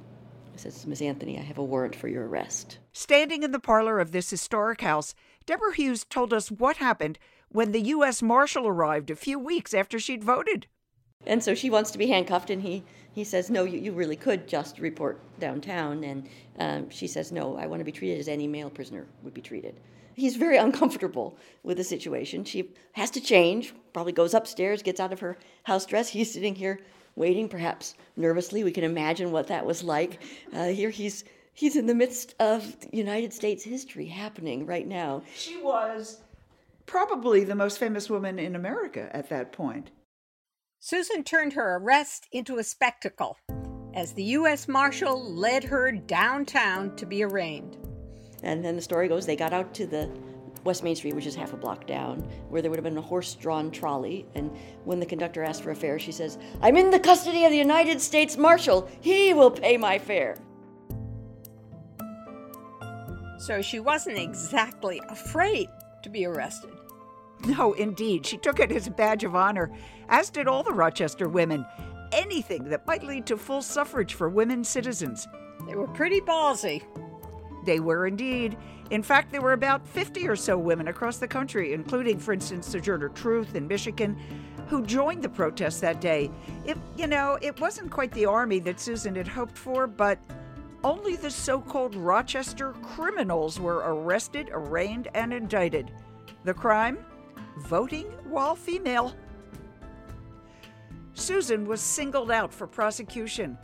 He 0.53 0.59
says, 0.59 0.85
Miss 0.85 1.01
Anthony, 1.01 1.37
I 1.37 1.41
have 1.41 1.57
a 1.57 1.63
warrant 1.63 1.95
for 1.95 2.07
your 2.07 2.27
arrest. 2.27 2.77
Standing 2.93 3.43
in 3.43 3.51
the 3.51 3.59
parlor 3.59 3.99
of 3.99 4.11
this 4.11 4.29
historic 4.29 4.81
house, 4.81 5.15
Deborah 5.45 5.75
Hughes 5.75 6.05
told 6.05 6.31
us 6.31 6.51
what 6.51 6.77
happened 6.77 7.19
when 7.49 7.71
the 7.71 7.81
U.S. 7.81 8.21
Marshal 8.21 8.67
arrived 8.67 9.09
a 9.09 9.15
few 9.15 9.37
weeks 9.39 9.73
after 9.73 9.99
she'd 9.99 10.23
voted. 10.23 10.67
And 11.25 11.43
so 11.43 11.55
she 11.55 11.69
wants 11.69 11.91
to 11.91 11.97
be 11.97 12.07
handcuffed, 12.07 12.49
and 12.49 12.61
he, 12.61 12.83
he 13.13 13.23
says, 13.23 13.49
No, 13.49 13.63
you, 13.63 13.79
you 13.79 13.93
really 13.93 14.15
could 14.15 14.47
just 14.47 14.79
report 14.79 15.19
downtown. 15.39 16.03
And 16.03 16.29
um, 16.59 16.89
she 16.89 17.07
says, 17.07 17.31
No, 17.31 17.57
I 17.57 17.65
want 17.65 17.79
to 17.79 17.85
be 17.85 17.91
treated 17.91 18.19
as 18.19 18.27
any 18.27 18.47
male 18.47 18.69
prisoner 18.69 19.07
would 19.23 19.33
be 19.33 19.41
treated. 19.41 19.79
He's 20.15 20.35
very 20.35 20.57
uncomfortable 20.57 21.37
with 21.63 21.77
the 21.77 21.83
situation. 21.83 22.43
She 22.43 22.69
has 22.93 23.09
to 23.11 23.21
change, 23.21 23.73
probably 23.93 24.13
goes 24.13 24.33
upstairs, 24.33 24.83
gets 24.83 24.99
out 24.99 25.13
of 25.13 25.21
her 25.21 25.37
house 25.63 25.85
dress. 25.85 26.09
He's 26.09 26.31
sitting 26.31 26.55
here 26.55 26.79
waiting, 27.15 27.49
perhaps 27.49 27.95
nervously. 28.15 28.63
We 28.63 28.71
can 28.71 28.83
imagine 28.83 29.31
what 29.31 29.47
that 29.47 29.65
was 29.65 29.83
like. 29.83 30.21
Uh, 30.53 30.67
here 30.67 30.89
he's 30.89 31.23
he's 31.53 31.75
in 31.75 31.85
the 31.85 31.95
midst 31.95 32.35
of 32.39 32.75
United 32.91 33.33
States 33.33 33.63
history 33.63 34.05
happening 34.07 34.65
right 34.65 34.87
now. 34.87 35.23
She 35.35 35.57
was 35.61 36.21
probably 36.85 37.43
the 37.43 37.55
most 37.55 37.77
famous 37.77 38.09
woman 38.09 38.39
in 38.39 38.55
America 38.55 39.09
at 39.13 39.29
that 39.29 39.51
point. 39.51 39.91
Susan 40.79 41.23
turned 41.23 41.53
her 41.53 41.77
arrest 41.77 42.27
into 42.31 42.57
a 42.57 42.63
spectacle 42.63 43.37
as 43.93 44.13
the 44.13 44.23
U.S. 44.23 44.67
Marshal 44.67 45.23
led 45.33 45.63
her 45.63 45.91
downtown 45.91 46.95
to 46.95 47.05
be 47.05 47.23
arraigned. 47.23 47.77
And 48.41 48.65
then 48.65 48.75
the 48.75 48.81
story 48.81 49.07
goes 49.07 49.25
they 49.25 49.35
got 49.35 49.53
out 49.53 49.73
to 49.75 49.85
the 49.85 50.11
West 50.63 50.83
Main 50.83 50.95
Street, 50.95 51.15
which 51.15 51.25
is 51.25 51.35
half 51.35 51.53
a 51.53 51.57
block 51.57 51.85
down, 51.85 52.19
where 52.49 52.61
there 52.61 52.71
would 52.71 52.77
have 52.77 52.83
been 52.83 52.97
a 52.97 53.01
horse 53.01 53.35
drawn 53.35 53.69
trolley. 53.71 54.25
And 54.35 54.51
when 54.85 54.99
the 54.99 55.05
conductor 55.05 55.43
asked 55.43 55.63
for 55.63 55.71
a 55.71 55.75
fare, 55.75 55.99
she 55.99 56.11
says, 56.11 56.37
I'm 56.61 56.77
in 56.77 56.89
the 56.89 56.99
custody 56.99 57.45
of 57.45 57.51
the 57.51 57.57
United 57.57 58.01
States 58.01 58.37
Marshal. 58.37 58.89
He 59.01 59.33
will 59.33 59.51
pay 59.51 59.77
my 59.77 59.99
fare. 59.99 60.37
So 63.39 63.61
she 63.61 63.81
wasn't 63.81 64.17
exactly 64.17 65.01
afraid 65.09 65.67
to 66.01 66.09
be 66.09 66.25
arrested. 66.25 66.71
No, 67.45 67.73
indeed. 67.73 68.25
She 68.25 68.37
took 68.37 68.61
it 68.61 68.71
as 68.71 68.87
a 68.87 68.91
badge 68.91 69.25
of 69.25 69.35
honor, 69.35 69.69
as 70.07 70.29
did 70.29 70.47
all 70.47 70.63
the 70.63 70.71
Rochester 70.71 71.27
women. 71.27 71.65
Anything 72.13 72.69
that 72.69 72.87
might 72.87 73.03
lead 73.03 73.25
to 73.25 73.37
full 73.37 73.61
suffrage 73.61 74.13
for 74.13 74.29
women 74.29 74.63
citizens. 74.63 75.27
They 75.67 75.75
were 75.75 75.87
pretty 75.87 76.21
ballsy. 76.21 76.83
They 77.65 77.79
were 77.79 78.07
indeed. 78.07 78.57
In 78.89 79.01
fact, 79.01 79.31
there 79.31 79.41
were 79.41 79.53
about 79.53 79.87
50 79.87 80.27
or 80.27 80.35
so 80.35 80.57
women 80.57 80.87
across 80.87 81.17
the 81.17 81.27
country, 81.27 81.73
including, 81.73 82.19
for 82.19 82.33
instance, 82.33 82.67
Sojourner 82.67 83.09
Truth 83.09 83.55
in 83.55 83.67
Michigan, 83.67 84.17
who 84.67 84.85
joined 84.85 85.23
the 85.23 85.29
protest 85.29 85.81
that 85.81 86.01
day. 86.01 86.29
It, 86.65 86.77
you 86.97 87.07
know, 87.07 87.37
it 87.41 87.59
wasn't 87.59 87.91
quite 87.91 88.11
the 88.11 88.25
army 88.25 88.59
that 88.59 88.79
Susan 88.79 89.15
had 89.15 89.27
hoped 89.27 89.57
for, 89.57 89.87
but 89.87 90.19
only 90.83 91.15
the 91.15 91.31
so 91.31 91.61
called 91.61 91.95
Rochester 91.95 92.73
criminals 92.81 93.59
were 93.59 93.83
arrested, 93.85 94.49
arraigned, 94.51 95.07
and 95.13 95.33
indicted. 95.33 95.91
The 96.43 96.53
crime? 96.53 97.05
Voting 97.57 98.05
while 98.25 98.55
female. 98.55 99.13
Susan 101.13 101.65
was 101.65 101.79
singled 101.79 102.31
out 102.31 102.53
for 102.53 102.67
prosecution, 102.67 103.57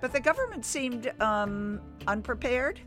but 0.00 0.12
the 0.12 0.20
government 0.20 0.64
seemed, 0.64 1.12
um, 1.20 1.80
unprepared. 2.06 2.80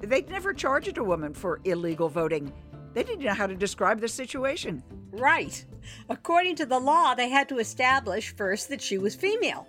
They'd 0.00 0.28
never 0.28 0.52
charged 0.52 0.98
a 0.98 1.04
woman 1.04 1.34
for 1.34 1.60
illegal 1.64 2.08
voting. 2.08 2.52
They 2.94 3.04
didn't 3.04 3.24
know 3.24 3.34
how 3.34 3.46
to 3.46 3.54
describe 3.54 4.00
the 4.00 4.08
situation. 4.08 4.82
Right. 5.12 5.64
According 6.08 6.56
to 6.56 6.66
the 6.66 6.78
law, 6.78 7.14
they 7.14 7.28
had 7.28 7.48
to 7.50 7.58
establish 7.58 8.34
first 8.34 8.68
that 8.68 8.80
she 8.80 8.98
was 8.98 9.14
female. 9.14 9.66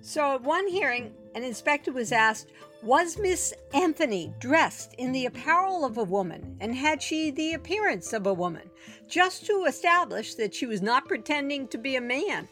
So 0.00 0.34
at 0.34 0.42
one 0.42 0.66
hearing, 0.68 1.12
an 1.34 1.42
inspector 1.42 1.92
was 1.92 2.12
asked, 2.12 2.50
Was 2.82 3.18
Miss 3.18 3.52
Anthony 3.74 4.32
dressed 4.38 4.94
in 4.94 5.12
the 5.12 5.26
apparel 5.26 5.84
of 5.84 5.98
a 5.98 6.04
woman, 6.04 6.56
and 6.60 6.74
had 6.74 7.02
she 7.02 7.30
the 7.30 7.54
appearance 7.54 8.12
of 8.12 8.26
a 8.26 8.32
woman? 8.32 8.70
Just 9.08 9.46
to 9.46 9.64
establish 9.64 10.34
that 10.36 10.54
she 10.54 10.66
was 10.66 10.80
not 10.80 11.06
pretending 11.06 11.68
to 11.68 11.78
be 11.78 11.96
a 11.96 12.00
man. 12.00 12.48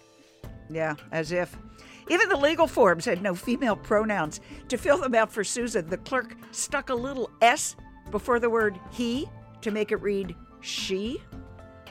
Yeah, 0.69 0.97
as 1.13 1.33
if. 1.33 1.57
Even 2.11 2.29
the 2.29 2.37
legal 2.37 2.67
forms 2.67 3.05
had 3.05 3.23
no 3.23 3.37
female 3.37 3.77
pronouns. 3.77 4.41
To 4.69 4.77
fill 4.77 4.99
them 4.99 5.15
out 5.15 5.33
for 5.33 5.45
Susan, 5.45 5.89
the 5.89 5.97
clerk 5.97 6.35
stuck 6.51 6.91
a 6.91 6.95
little 6.95 7.31
S 7.41 7.77
before 8.11 8.41
the 8.41 8.51
word 8.51 8.79
he 8.91 9.29
to 9.61 9.71
make 9.71 9.93
it 9.93 10.03
read 10.03 10.35
she. 10.61 11.23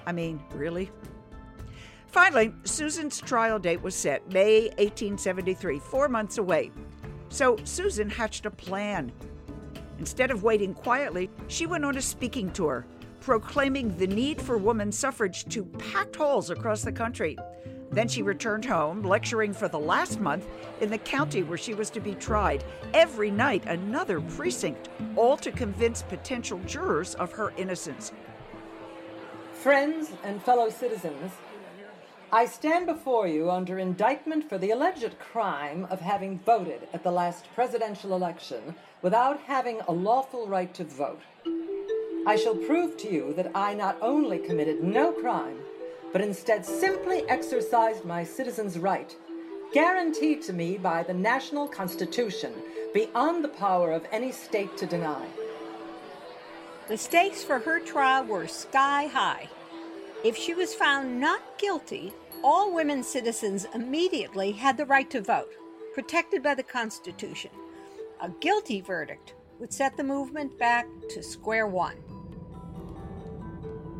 I 0.05 0.11
mean, 0.11 0.43
really? 0.51 0.91
Finally, 2.07 2.53
Susan's 2.65 3.21
trial 3.21 3.59
date 3.59 3.81
was 3.81 3.95
set, 3.95 4.27
May 4.33 4.63
1873, 4.77 5.79
four 5.79 6.09
months 6.09 6.37
away. 6.37 6.71
So 7.29 7.57
Susan 7.63 8.09
hatched 8.09 8.45
a 8.45 8.51
plan. 8.51 9.13
Instead 9.99 10.31
of 10.31 10.43
waiting 10.43 10.73
quietly, 10.73 11.29
she 11.47 11.65
went 11.65 11.85
on 11.85 11.95
a 11.95 12.01
speaking 12.01 12.51
tour, 12.51 12.85
proclaiming 13.21 13.95
the 13.95 14.07
need 14.07 14.41
for 14.41 14.57
woman 14.57 14.91
suffrage 14.91 15.45
to 15.45 15.63
packed 15.63 16.17
halls 16.17 16.49
across 16.49 16.81
the 16.81 16.91
country. 16.91 17.37
Then 17.91 18.07
she 18.07 18.21
returned 18.21 18.65
home, 18.65 19.01
lecturing 19.01 19.53
for 19.53 19.67
the 19.67 19.79
last 19.79 20.19
month 20.19 20.47
in 20.79 20.89
the 20.89 20.97
county 20.97 21.43
where 21.43 21.57
she 21.57 21.73
was 21.73 21.89
to 21.91 21.99
be 21.99 22.13
tried. 22.15 22.63
Every 22.93 23.31
night, 23.31 23.65
another 23.65 24.21
precinct, 24.21 24.89
all 25.15 25.37
to 25.37 25.51
convince 25.51 26.03
potential 26.03 26.59
jurors 26.65 27.15
of 27.15 27.31
her 27.31 27.51
innocence. 27.57 28.11
Friends 29.53 30.11
and 30.23 30.41
fellow 30.43 30.69
citizens, 30.69 31.31
I 32.31 32.45
stand 32.45 32.85
before 32.85 33.27
you 33.27 33.49
under 33.49 33.79
indictment 33.79 34.47
for 34.47 34.59
the 34.59 34.69
alleged 34.69 35.17
crime 35.17 35.87
of 35.89 35.99
having 35.99 36.37
voted 36.39 36.87
at 36.93 37.01
the 37.01 37.11
last 37.11 37.45
presidential 37.55 38.13
election 38.13 38.75
without 39.01 39.39
having 39.39 39.81
a 39.87 39.91
lawful 39.91 40.47
right 40.47 40.71
to 40.75 40.83
vote. 40.83 41.21
I 42.27 42.35
shall 42.35 42.55
prove 42.55 42.97
to 42.97 43.11
you 43.11 43.33
that 43.33 43.49
I 43.55 43.73
not 43.73 43.97
only 43.99 44.37
committed 44.37 44.83
no 44.83 45.11
crime, 45.11 45.57
but 46.11 46.21
instead 46.21 46.65
simply 46.65 47.27
exercised 47.29 48.05
my 48.05 48.23
citizen's 48.23 48.77
right, 48.77 49.15
guaranteed 49.73 50.41
to 50.41 50.53
me 50.53 50.77
by 50.77 51.03
the 51.03 51.13
national 51.13 51.67
constitution, 51.67 52.53
beyond 52.93 53.43
the 53.43 53.49
power 53.49 53.91
of 53.91 54.05
any 54.11 54.31
state 54.31 54.75
to 54.77 54.85
deny. 54.85 55.27
The 56.87 56.97
stakes 56.97 57.43
for 57.43 57.59
her 57.59 57.79
trial 57.79 58.25
were 58.25 58.47
sky 58.47 59.05
high. 59.05 59.47
If 60.23 60.35
she 60.35 60.55
was 60.55 60.73
found 60.73 61.19
not 61.19 61.41
guilty, 61.59 62.13
all 62.43 62.73
women 62.73 63.03
citizens 63.03 63.67
immediately 63.75 64.51
had 64.53 64.75
the 64.75 64.85
right 64.85 65.09
to 65.11 65.21
vote, 65.21 65.53
protected 65.93 66.41
by 66.41 66.55
the 66.55 66.63
Constitution. 66.63 67.51
A 68.21 68.29
guilty 68.29 68.81
verdict 68.81 69.35
would 69.59 69.71
set 69.71 69.95
the 69.97 70.03
movement 70.03 70.57
back 70.57 70.87
to 71.09 71.21
square 71.21 71.67
one. 71.67 71.95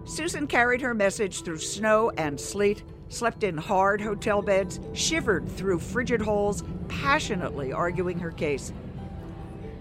Susan 0.10 0.48
carried 0.48 0.82
her 0.82 0.96
message 0.96 1.44
through 1.44 1.60
snow 1.60 2.12
and 2.18 2.40
sleet, 2.40 2.84
slept 3.10 3.44
in 3.44 3.56
hard 3.56 4.02
hotel 4.02 4.42
beds, 4.42 4.80
shivered 4.94 5.48
through 5.48 5.78
frigid 5.78 6.20
holes, 6.20 6.64
passionately 6.88 7.72
arguing 7.72 8.18
her 8.18 8.32
case. 8.32 8.74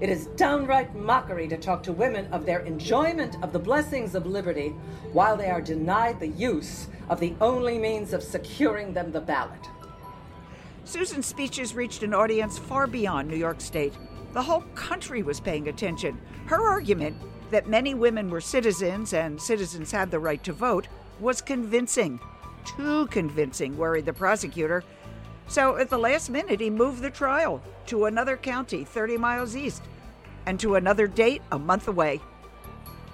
It 0.01 0.11
is 0.11 0.27
downright 0.37 0.95
mockery 0.95 1.49
to 1.49 1.57
talk 1.57 1.83
to 1.85 1.95
women 1.95 2.31
of 2.31 2.45
their 2.45 2.61
enjoyment 2.61 3.43
of 3.43 3.55
the 3.55 3.59
blessings 3.59 4.15
of 4.15 4.27
liberty 4.27 4.69
while 5.15 5.35
they 5.35 5.49
are 5.49 5.63
denied 5.63 6.21
the 6.21 6.29
use 6.29 6.89
of 7.09 7.21
the 7.21 7.35
only 7.41 7.79
means 7.79 8.13
of 8.13 8.23
securing 8.23 8.93
them 8.93 9.11
the 9.11 9.23
ballot. 9.23 9.67
Susan's 10.85 11.25
speeches 11.25 11.75
reached 11.75 12.03
an 12.03 12.13
audience 12.13 12.59
far 12.59 12.87
beyond 12.87 13.31
New 13.31 13.37
York 13.37 13.63
State. 13.63 13.95
The 14.35 14.43
whole 14.43 14.65
country 14.75 15.23
was 15.23 15.41
paying 15.41 15.69
attention. 15.69 16.21
Her 16.45 16.69
argument 16.69 17.17
that 17.51 17.69
many 17.69 17.95
women 17.95 18.31
were 18.31 18.41
citizens 18.41 19.13
and 19.13 19.41
citizens 19.41 19.93
had 19.93 20.11
the 20.11 20.19
right 20.19 20.43
to 20.45 20.53
vote 20.53 20.89
was 21.21 21.41
convincing. 21.41 22.21
Too 22.65 23.07
convincing, 23.07 23.77
worried 23.77 24.07
the 24.07 24.13
prosecutor. 24.13 24.85
So 25.47 25.77
at 25.77 25.89
the 25.89 25.99
last 25.99 26.29
minute, 26.29 26.61
he 26.61 26.71
moved 26.71 27.03
the 27.03 27.11
trial 27.11 27.63
to 27.87 28.05
another 28.05 28.37
county 28.37 28.85
30 28.85 29.17
miles 29.17 29.57
east 29.57 29.83
and 30.47 30.61
to 30.61 30.75
another 30.75 31.07
date 31.07 31.43
a 31.53 31.59
month 31.59 31.89
away. 31.89 32.21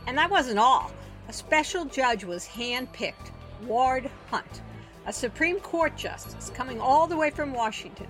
And 0.06 0.18
that 0.18 0.30
wasn't 0.30 0.58
all. 0.58 0.90
A 1.28 1.32
special 1.32 1.84
judge 1.84 2.24
was 2.24 2.46
handpicked, 2.46 3.30
Ward 3.62 4.10
Hunt, 4.30 4.62
a 5.06 5.12
Supreme 5.12 5.60
Court 5.60 5.96
justice 5.96 6.50
coming 6.54 6.80
all 6.80 7.06
the 7.06 7.16
way 7.16 7.30
from 7.30 7.54
Washington. 7.54 8.08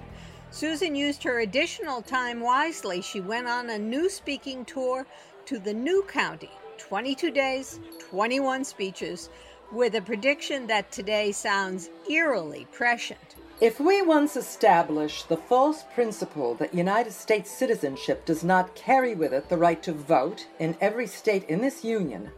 Susan 0.50 0.94
used 0.94 1.22
her 1.22 1.40
additional 1.40 2.00
time 2.00 2.40
wisely. 2.40 3.00
She 3.02 3.20
went 3.20 3.46
on 3.46 3.70
a 3.70 3.78
new 3.78 4.08
speaking 4.08 4.64
tour 4.64 5.06
to 5.46 5.58
the 5.58 5.74
new 5.74 6.02
county 6.08 6.50
22 6.78 7.30
days, 7.30 7.80
21 8.10 8.64
speeches, 8.64 9.30
with 9.72 9.94
a 9.94 10.00
prediction 10.00 10.66
that 10.66 10.90
today 10.90 11.32
sounds 11.32 11.90
eerily 12.08 12.66
prescient. 12.72 13.36
If 13.60 13.78
we 13.78 14.02
once 14.02 14.36
establish 14.36 15.22
the 15.22 15.36
false 15.36 15.84
principle 15.94 16.54
that 16.56 16.74
United 16.74 17.12
States 17.12 17.50
citizenship 17.50 18.24
does 18.24 18.42
not 18.42 18.74
carry 18.74 19.14
with 19.14 19.32
it 19.32 19.48
the 19.48 19.56
right 19.56 19.82
to 19.84 19.92
vote 19.92 20.46
in 20.58 20.76
every 20.80 21.06
state 21.06 21.44
in 21.44 21.60
this 21.60 21.84
Union, 21.84 22.30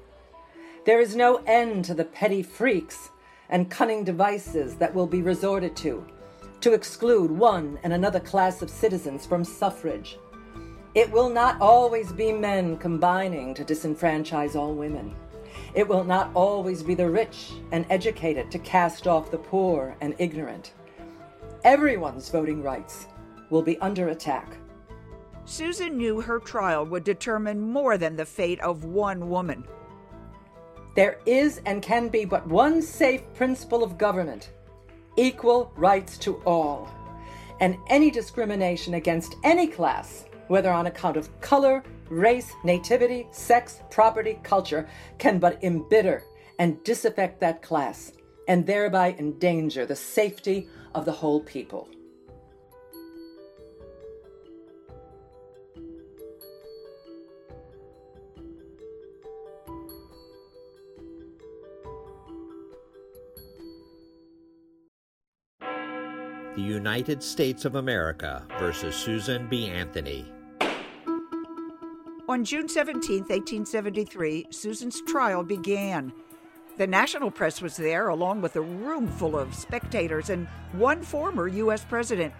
there 0.84 1.00
is 1.00 1.16
no 1.16 1.42
end 1.46 1.84
to 1.86 1.94
the 1.94 2.04
petty 2.04 2.42
freaks 2.42 3.10
and 3.48 3.70
cunning 3.70 4.04
devices 4.04 4.76
that 4.76 4.94
will 4.94 5.06
be 5.06 5.22
resorted 5.22 5.74
to 5.76 6.04
to 6.61 6.72
exclude 6.72 7.31
one 7.31 7.78
and 7.83 7.92
another 7.92 8.20
class 8.20 8.62
of 8.62 8.70
citizens 8.70 9.26
from 9.26 9.44
suffrage. 9.44 10.18
It 10.96 11.12
will 11.12 11.28
not 11.28 11.61
always 11.61 12.11
be 12.11 12.32
men 12.32 12.78
combining 12.78 13.52
to 13.52 13.64
disenfranchise 13.66 14.56
all 14.56 14.72
women. 14.74 15.14
It 15.74 15.87
will 15.87 16.04
not 16.04 16.30
always 16.32 16.82
be 16.82 16.94
the 16.94 17.11
rich 17.11 17.52
and 17.70 17.85
educated 17.90 18.50
to 18.50 18.59
cast 18.59 19.06
off 19.06 19.30
the 19.30 19.37
poor 19.37 19.94
and 20.00 20.14
ignorant. 20.16 20.72
Everyone's 21.64 22.30
voting 22.30 22.62
rights 22.62 23.09
will 23.50 23.61
be 23.61 23.78
under 23.80 24.09
attack. 24.09 24.56
Susan 25.44 25.98
knew 25.98 26.22
her 26.22 26.38
trial 26.38 26.87
would 26.87 27.04
determine 27.04 27.61
more 27.61 27.98
than 27.98 28.16
the 28.16 28.24
fate 28.24 28.61
of 28.61 28.85
one 28.85 29.28
woman. 29.28 29.64
There 30.94 31.18
is 31.26 31.61
and 31.66 31.82
can 31.82 32.09
be 32.09 32.24
but 32.24 32.46
one 32.46 32.80
safe 32.80 33.20
principle 33.35 33.85
of 33.85 33.98
government 33.98 34.50
equal 35.18 35.74
rights 35.76 36.16
to 36.18 36.37
all. 36.46 36.88
And 37.61 37.76
any 37.88 38.11
discrimination 38.11 38.94
against 38.94 39.37
any 39.44 39.66
class, 39.66 40.24
whether 40.48 40.70
on 40.70 40.87
account 40.87 41.16
of 41.16 41.40
color, 41.40 41.82
race, 42.09 42.52
nativity, 42.64 43.26
sex, 43.30 43.80
property, 43.90 44.38
culture, 44.42 44.88
can 45.18 45.38
but 45.38 45.62
embitter 45.62 46.22
and 46.59 46.82
disaffect 46.85 47.40
that 47.40 47.62
class, 47.62 48.12
and 48.48 48.66
thereby 48.66 49.14
endanger 49.18 49.85
the 49.85 49.96
safety 49.96 50.68
of 50.94 51.04
the 51.04 51.12
whole 51.12 51.40
people. 51.40 51.88
The 66.56 66.62
United 66.62 67.22
States 67.22 67.66
of 67.66 67.74
America 67.74 68.46
versus 68.59 68.94
Susan 68.94 69.46
B. 69.46 69.68
Anthony. 69.68 70.24
On 72.37 72.44
June 72.44 72.68
17, 72.68 73.20
1873, 73.20 74.49
Susan's 74.51 75.01
trial 75.01 75.42
began. 75.42 76.12
The 76.77 76.87
national 76.87 77.31
press 77.31 77.62
was 77.62 77.79
there, 77.79 78.11
along 78.11 78.42
with 78.42 78.57
a 78.57 78.61
room 78.61 79.09
full 79.09 79.38
of 79.38 79.55
spectators 79.55 80.29
and 80.29 80.46
one 80.72 81.03
former 81.03 81.49
U.S. 81.49 81.83
president. 81.87 82.35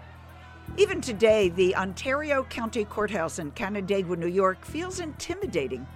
Even 0.77 1.01
today, 1.01 1.49
the 1.49 1.75
Ontario 1.75 2.43
County 2.43 2.85
Courthouse 2.85 3.39
in 3.39 3.53
Canandaigua, 3.53 4.17
New 4.17 4.27
York, 4.27 4.67
feels 4.67 5.01
intimidating. 5.01 5.87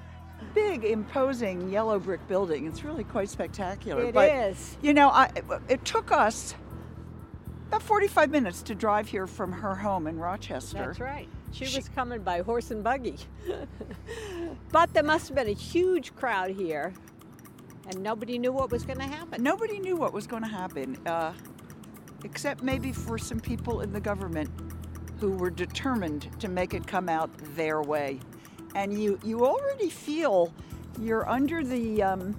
Big, 0.55 0.87
imposing 0.87 1.69
yellow 1.69 1.99
brick 1.99 2.27
building. 2.27 2.65
It's 2.65 2.83
really 2.83 3.05
quite 3.05 3.29
spectacular. 3.29 4.05
It 4.05 4.15
but, 4.15 4.31
is. 4.31 4.79
You 4.81 4.95
know, 4.95 5.11
I, 5.11 5.31
it 5.69 5.85
took 5.85 6.11
us 6.11 6.55
about 7.71 7.83
45 7.85 8.33
minutes 8.33 8.63
to 8.63 8.75
drive 8.75 9.07
here 9.07 9.29
from 9.29 9.53
her 9.53 9.77
home 9.77 10.09
in 10.09 10.19
Rochester. 10.19 10.87
That's 10.87 10.99
right. 10.99 11.29
She, 11.53 11.65
was 11.77 11.89
coming 11.89 12.21
by 12.21 12.41
horse 12.41 12.73
and 12.73 12.83
buggy. 12.83 13.17
but 14.73 14.93
there 14.93 15.05
must 15.05 15.29
have 15.29 15.37
been 15.37 15.47
a 15.47 15.53
huge 15.53 16.13
crowd 16.17 16.51
here, 16.51 16.93
and 17.89 18.03
nobody 18.03 18.39
knew 18.39 18.51
what 18.51 18.73
was 18.73 18.83
going 18.83 18.99
to 18.99 19.07
happen. 19.07 19.41
Nobody 19.41 19.79
knew 19.79 19.95
what 19.95 20.13
was 20.13 20.27
going 20.27 20.43
to 20.43 20.49
happen, 20.49 20.99
uh, 21.07 21.33
except 22.25 22.65
maybe 22.65 22.91
for 22.91 23.19
some 23.19 23.39
people 23.39 23.83
in 23.83 23.93
the 23.93 24.01
government 24.01 24.51
who 25.21 25.31
were 25.31 25.51
determined 25.51 26.29
to 26.41 26.49
make 26.49 26.75
it 26.75 26.89
come 26.89 27.09
out 27.09 27.31
their 27.55 27.83
way. 27.83 28.19
And 28.75 29.01
you, 29.01 29.17
you 29.23 29.47
already 29.47 29.91
feel 29.91 30.53
you're 31.01 31.29
under 31.29 31.63
the 31.63 32.03
um, 32.03 32.37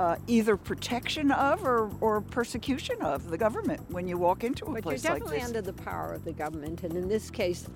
uh, 0.00 0.16
either 0.28 0.56
protection 0.56 1.30
of 1.30 1.62
or, 1.62 1.90
or 2.00 2.22
persecution 2.22 2.96
of 3.02 3.28
the 3.28 3.36
government 3.36 3.82
when 3.90 4.08
you 4.08 4.16
walk 4.16 4.44
into 4.44 4.64
a 4.64 4.72
But 4.80 4.86
you're 4.86 4.96
definitely 4.96 5.42
under 5.42 5.60
the 5.60 5.74
power 5.74 6.14
of 6.14 6.24
the 6.24 6.32
government, 6.32 6.84
and 6.84 6.96
in 6.96 7.06
this 7.06 7.28
case, 7.30 7.68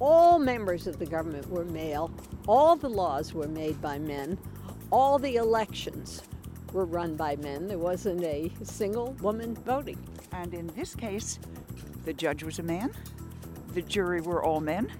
all 0.00 0.40
members 0.40 0.88
of 0.88 0.98
the 0.98 1.06
government 1.06 1.48
were 1.48 1.64
male, 1.64 2.10
all 2.48 2.74
the 2.74 2.88
laws 2.88 3.32
were 3.32 3.46
made 3.46 3.80
by 3.80 3.96
men, 3.96 4.36
all 4.90 5.20
the 5.20 5.36
elections 5.36 6.22
were 6.72 6.84
run 6.84 7.14
by 7.14 7.36
men. 7.36 7.68
There 7.68 7.78
wasn't 7.78 8.24
a 8.24 8.50
single 8.64 9.12
woman 9.20 9.54
voting. 9.54 9.98
And 10.32 10.54
in 10.54 10.66
this 10.74 10.96
case, 10.96 11.38
the 12.04 12.12
judge 12.12 12.42
was 12.42 12.58
a 12.58 12.64
man, 12.64 12.92
the 13.74 13.82
jury 13.82 14.20
were 14.20 14.42
all 14.42 14.60
men, 14.60 14.90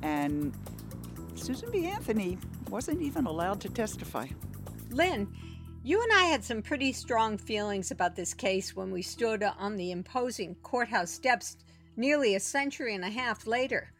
and 0.00 0.54
Susan 1.34 1.70
B. 1.70 1.84
Anthony 1.84 2.38
wasn't 2.70 3.02
even 3.02 3.26
allowed 3.26 3.60
to 3.60 3.68
testify. 3.68 4.26
Lynn, 4.90 5.28
you 5.86 6.02
and 6.02 6.10
I 6.12 6.24
had 6.24 6.42
some 6.42 6.62
pretty 6.62 6.92
strong 6.92 7.38
feelings 7.38 7.92
about 7.92 8.16
this 8.16 8.34
case 8.34 8.74
when 8.74 8.90
we 8.90 9.02
stood 9.02 9.44
on 9.44 9.76
the 9.76 9.92
imposing 9.92 10.56
courthouse 10.56 11.12
steps 11.12 11.58
nearly 11.96 12.34
a 12.34 12.40
century 12.40 12.96
and 12.96 13.04
a 13.04 13.08
half 13.08 13.46
later. 13.46 13.92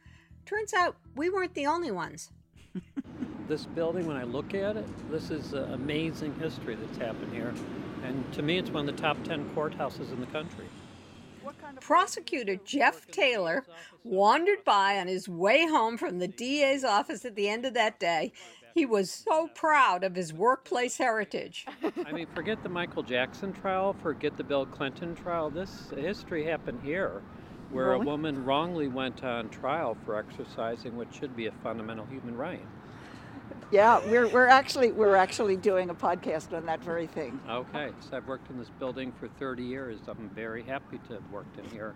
Turns 0.46 0.74
out 0.74 0.96
we 1.14 1.30
weren't 1.30 1.54
the 1.54 1.66
only 1.66 1.92
ones. 1.92 2.32
this 3.48 3.66
building, 3.66 4.04
when 4.04 4.16
I 4.16 4.24
look 4.24 4.52
at 4.52 4.76
it, 4.76 5.10
this 5.12 5.30
is 5.30 5.54
uh, 5.54 5.68
amazing 5.74 6.34
history 6.40 6.74
that's 6.74 6.98
happened 6.98 7.32
here. 7.32 7.54
And 8.02 8.32
to 8.32 8.42
me, 8.42 8.58
it's 8.58 8.70
one 8.70 8.88
of 8.88 8.96
the 8.96 9.00
top 9.00 9.22
10 9.22 9.54
courthouses 9.54 10.10
in 10.10 10.18
the 10.18 10.26
country. 10.26 10.66
Prosecutor 11.80 12.56
Jeff 12.64 13.06
Taylor 13.08 13.64
wandered 14.04 14.64
by 14.64 14.98
on 14.98 15.06
his 15.06 15.28
way 15.28 15.66
home 15.66 15.96
from 15.96 16.18
the 16.18 16.28
DA's 16.28 16.84
office 16.84 17.24
at 17.24 17.36
the 17.36 17.48
end 17.48 17.64
of 17.64 17.74
that 17.74 18.00
day. 18.00 18.32
He 18.76 18.84
was 18.84 19.10
so 19.10 19.48
proud 19.54 20.04
of 20.04 20.14
his 20.14 20.34
workplace 20.34 20.98
heritage. 20.98 21.64
I 22.04 22.12
mean, 22.12 22.26
forget 22.34 22.62
the 22.62 22.68
Michael 22.68 23.02
Jackson 23.02 23.54
trial, 23.54 23.96
forget 24.02 24.36
the 24.36 24.44
Bill 24.44 24.66
Clinton 24.66 25.14
trial. 25.14 25.48
This 25.48 25.88
history 25.96 26.44
happened 26.44 26.80
here, 26.82 27.22
where 27.70 27.92
Really? 27.92 28.02
a 28.02 28.04
woman 28.04 28.44
wrongly 28.44 28.88
went 28.88 29.24
on 29.24 29.48
trial 29.48 29.96
for 30.04 30.14
exercising 30.18 30.94
what 30.94 31.08
should 31.14 31.34
be 31.34 31.46
a 31.46 31.52
fundamental 31.62 32.04
human 32.04 32.36
right. 32.36 32.60
Yeah, 33.70 33.98
we're, 34.10 34.28
we're 34.28 34.46
actually 34.46 34.92
we're 34.92 35.16
actually 35.16 35.56
doing 35.56 35.88
a 35.88 35.94
podcast 35.94 36.54
on 36.54 36.66
that 36.66 36.84
very 36.84 37.06
thing. 37.06 37.40
Okay, 37.48 37.92
so 38.00 38.18
I've 38.18 38.28
worked 38.28 38.50
in 38.50 38.58
this 38.58 38.70
building 38.78 39.10
for 39.18 39.28
30 39.28 39.62
years. 39.62 40.00
I'm 40.06 40.28
very 40.34 40.62
happy 40.62 40.98
to 41.08 41.14
have 41.14 41.30
worked 41.32 41.58
in 41.58 41.64
here. 41.70 41.94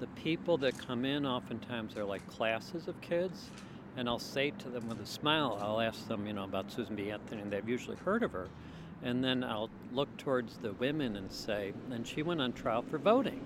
The 0.00 0.06
people 0.06 0.56
that 0.58 0.78
come 0.78 1.04
in 1.04 1.26
oftentimes 1.26 1.94
are 1.98 2.04
like 2.06 2.26
classes 2.26 2.88
of 2.88 2.98
kids, 3.02 3.50
and 3.96 4.08
I'll 4.08 4.18
say 4.18 4.50
to 4.50 4.68
them 4.68 4.88
with 4.88 5.00
a 5.00 5.06
smile, 5.06 5.58
I'll 5.60 5.80
ask 5.80 6.06
them, 6.08 6.26
you 6.26 6.32
know, 6.32 6.44
about 6.44 6.70
Susan 6.70 6.96
B. 6.96 7.10
Anthony, 7.10 7.42
and 7.42 7.50
they've 7.50 7.68
usually 7.68 7.96
heard 7.96 8.22
of 8.22 8.32
her. 8.32 8.48
And 9.02 9.22
then 9.22 9.44
I'll 9.44 9.70
look 9.92 10.14
towards 10.16 10.56
the 10.58 10.72
women 10.74 11.16
and 11.16 11.30
say, 11.30 11.72
and 11.90 12.06
she 12.06 12.22
went 12.22 12.40
on 12.40 12.52
trial 12.52 12.82
for 12.82 12.98
voting. 12.98 13.44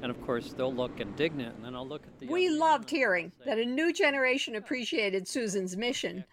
And 0.00 0.10
of 0.10 0.24
course, 0.24 0.52
they'll 0.52 0.72
look 0.72 1.00
indignant, 1.00 1.56
and 1.56 1.64
then 1.64 1.74
I'll 1.74 1.86
look 1.86 2.02
at 2.06 2.20
the. 2.20 2.28
We 2.28 2.50
loved 2.50 2.88
hearing 2.88 3.32
that 3.44 3.58
a 3.58 3.64
new 3.64 3.92
generation 3.92 4.54
appreciated 4.54 5.26
Susan's 5.26 5.76
mission. 5.76 6.24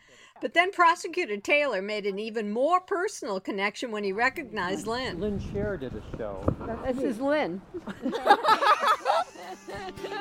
But 0.41 0.53
then 0.53 0.71
Prosecutor 0.71 1.37
Taylor 1.37 1.81
made 1.81 2.05
an 2.05 2.19
even 2.19 2.51
more 2.51 2.79
personal 2.81 3.39
connection 3.39 3.89
when 3.89 4.03
he 4.03 4.11
recognized 4.11 4.85
Lynn. 4.85 5.19
Lynn 5.19 5.39
Sherr 5.39 5.79
did 5.79 5.93
a 5.95 6.17
show. 6.17 6.43
This 6.85 7.03
is 7.03 7.19
Lynn. 7.19 7.61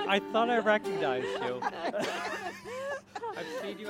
I 0.06 0.20
thought 0.32 0.48
I 0.48 0.58
recognized 0.58 1.26
you. 1.26 1.60
I've 3.64 3.80
you. 3.80 3.88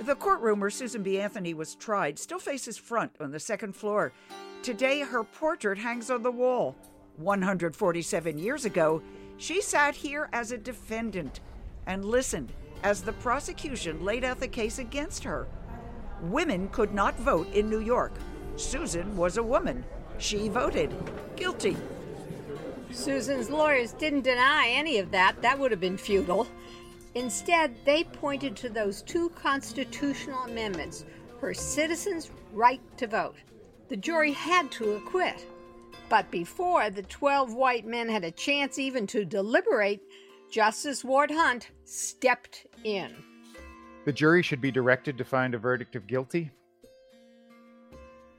The 0.00 0.14
courtroom 0.14 0.60
where 0.60 0.70
Susan 0.70 1.02
B. 1.02 1.20
Anthony 1.20 1.54
was 1.54 1.74
tried 1.74 2.18
still 2.18 2.38
faces 2.38 2.78
front 2.78 3.12
on 3.20 3.32
the 3.32 3.40
second 3.40 3.74
floor. 3.74 4.12
Today, 4.62 5.00
her 5.00 5.24
portrait 5.24 5.78
hangs 5.78 6.10
on 6.10 6.22
the 6.22 6.30
wall. 6.30 6.76
147 7.16 8.38
years 8.38 8.64
ago, 8.64 9.02
she 9.38 9.60
sat 9.60 9.96
here 9.96 10.28
as 10.32 10.52
a 10.52 10.58
defendant 10.58 11.40
and 11.86 12.04
listened 12.04 12.52
as 12.84 13.02
the 13.02 13.12
prosecution 13.14 14.04
laid 14.04 14.24
out 14.24 14.38
the 14.38 14.48
case 14.48 14.78
against 14.78 15.24
her. 15.24 15.48
Women 16.22 16.68
could 16.68 16.94
not 16.94 17.18
vote 17.18 17.52
in 17.52 17.68
New 17.68 17.80
York. 17.80 18.12
Susan 18.56 19.16
was 19.16 19.36
a 19.36 19.42
woman. 19.42 19.84
She 20.18 20.48
voted 20.48 20.94
guilty. 21.36 21.76
Susan's 22.90 23.50
lawyers 23.50 23.92
didn't 23.92 24.22
deny 24.22 24.68
any 24.68 24.98
of 24.98 25.10
that. 25.10 25.40
That 25.42 25.58
would 25.58 25.70
have 25.70 25.80
been 25.80 25.98
futile. 25.98 26.46
Instead, 27.14 27.74
they 27.84 28.04
pointed 28.04 28.56
to 28.56 28.68
those 28.68 29.02
two 29.02 29.30
constitutional 29.30 30.44
amendments 30.44 31.04
her 31.40 31.54
citizens' 31.54 32.30
right 32.52 32.80
to 32.96 33.06
vote. 33.06 33.36
The 33.88 33.96
jury 33.96 34.32
had 34.32 34.70
to 34.72 34.94
acquit. 34.94 35.46
But 36.08 36.30
before 36.30 36.90
the 36.90 37.02
12 37.02 37.54
white 37.54 37.86
men 37.86 38.08
had 38.08 38.24
a 38.24 38.30
chance 38.30 38.78
even 38.78 39.06
to 39.08 39.24
deliberate, 39.24 40.00
Justice 40.50 41.04
Ward 41.04 41.30
Hunt 41.30 41.70
stepped 41.84 42.66
in. 42.84 43.14
The 44.04 44.12
jury 44.12 44.42
should 44.42 44.60
be 44.60 44.70
directed 44.70 45.18
to 45.18 45.24
find 45.24 45.54
a 45.54 45.58
verdict 45.58 45.94
of 45.96 46.06
guilty. 46.06 46.50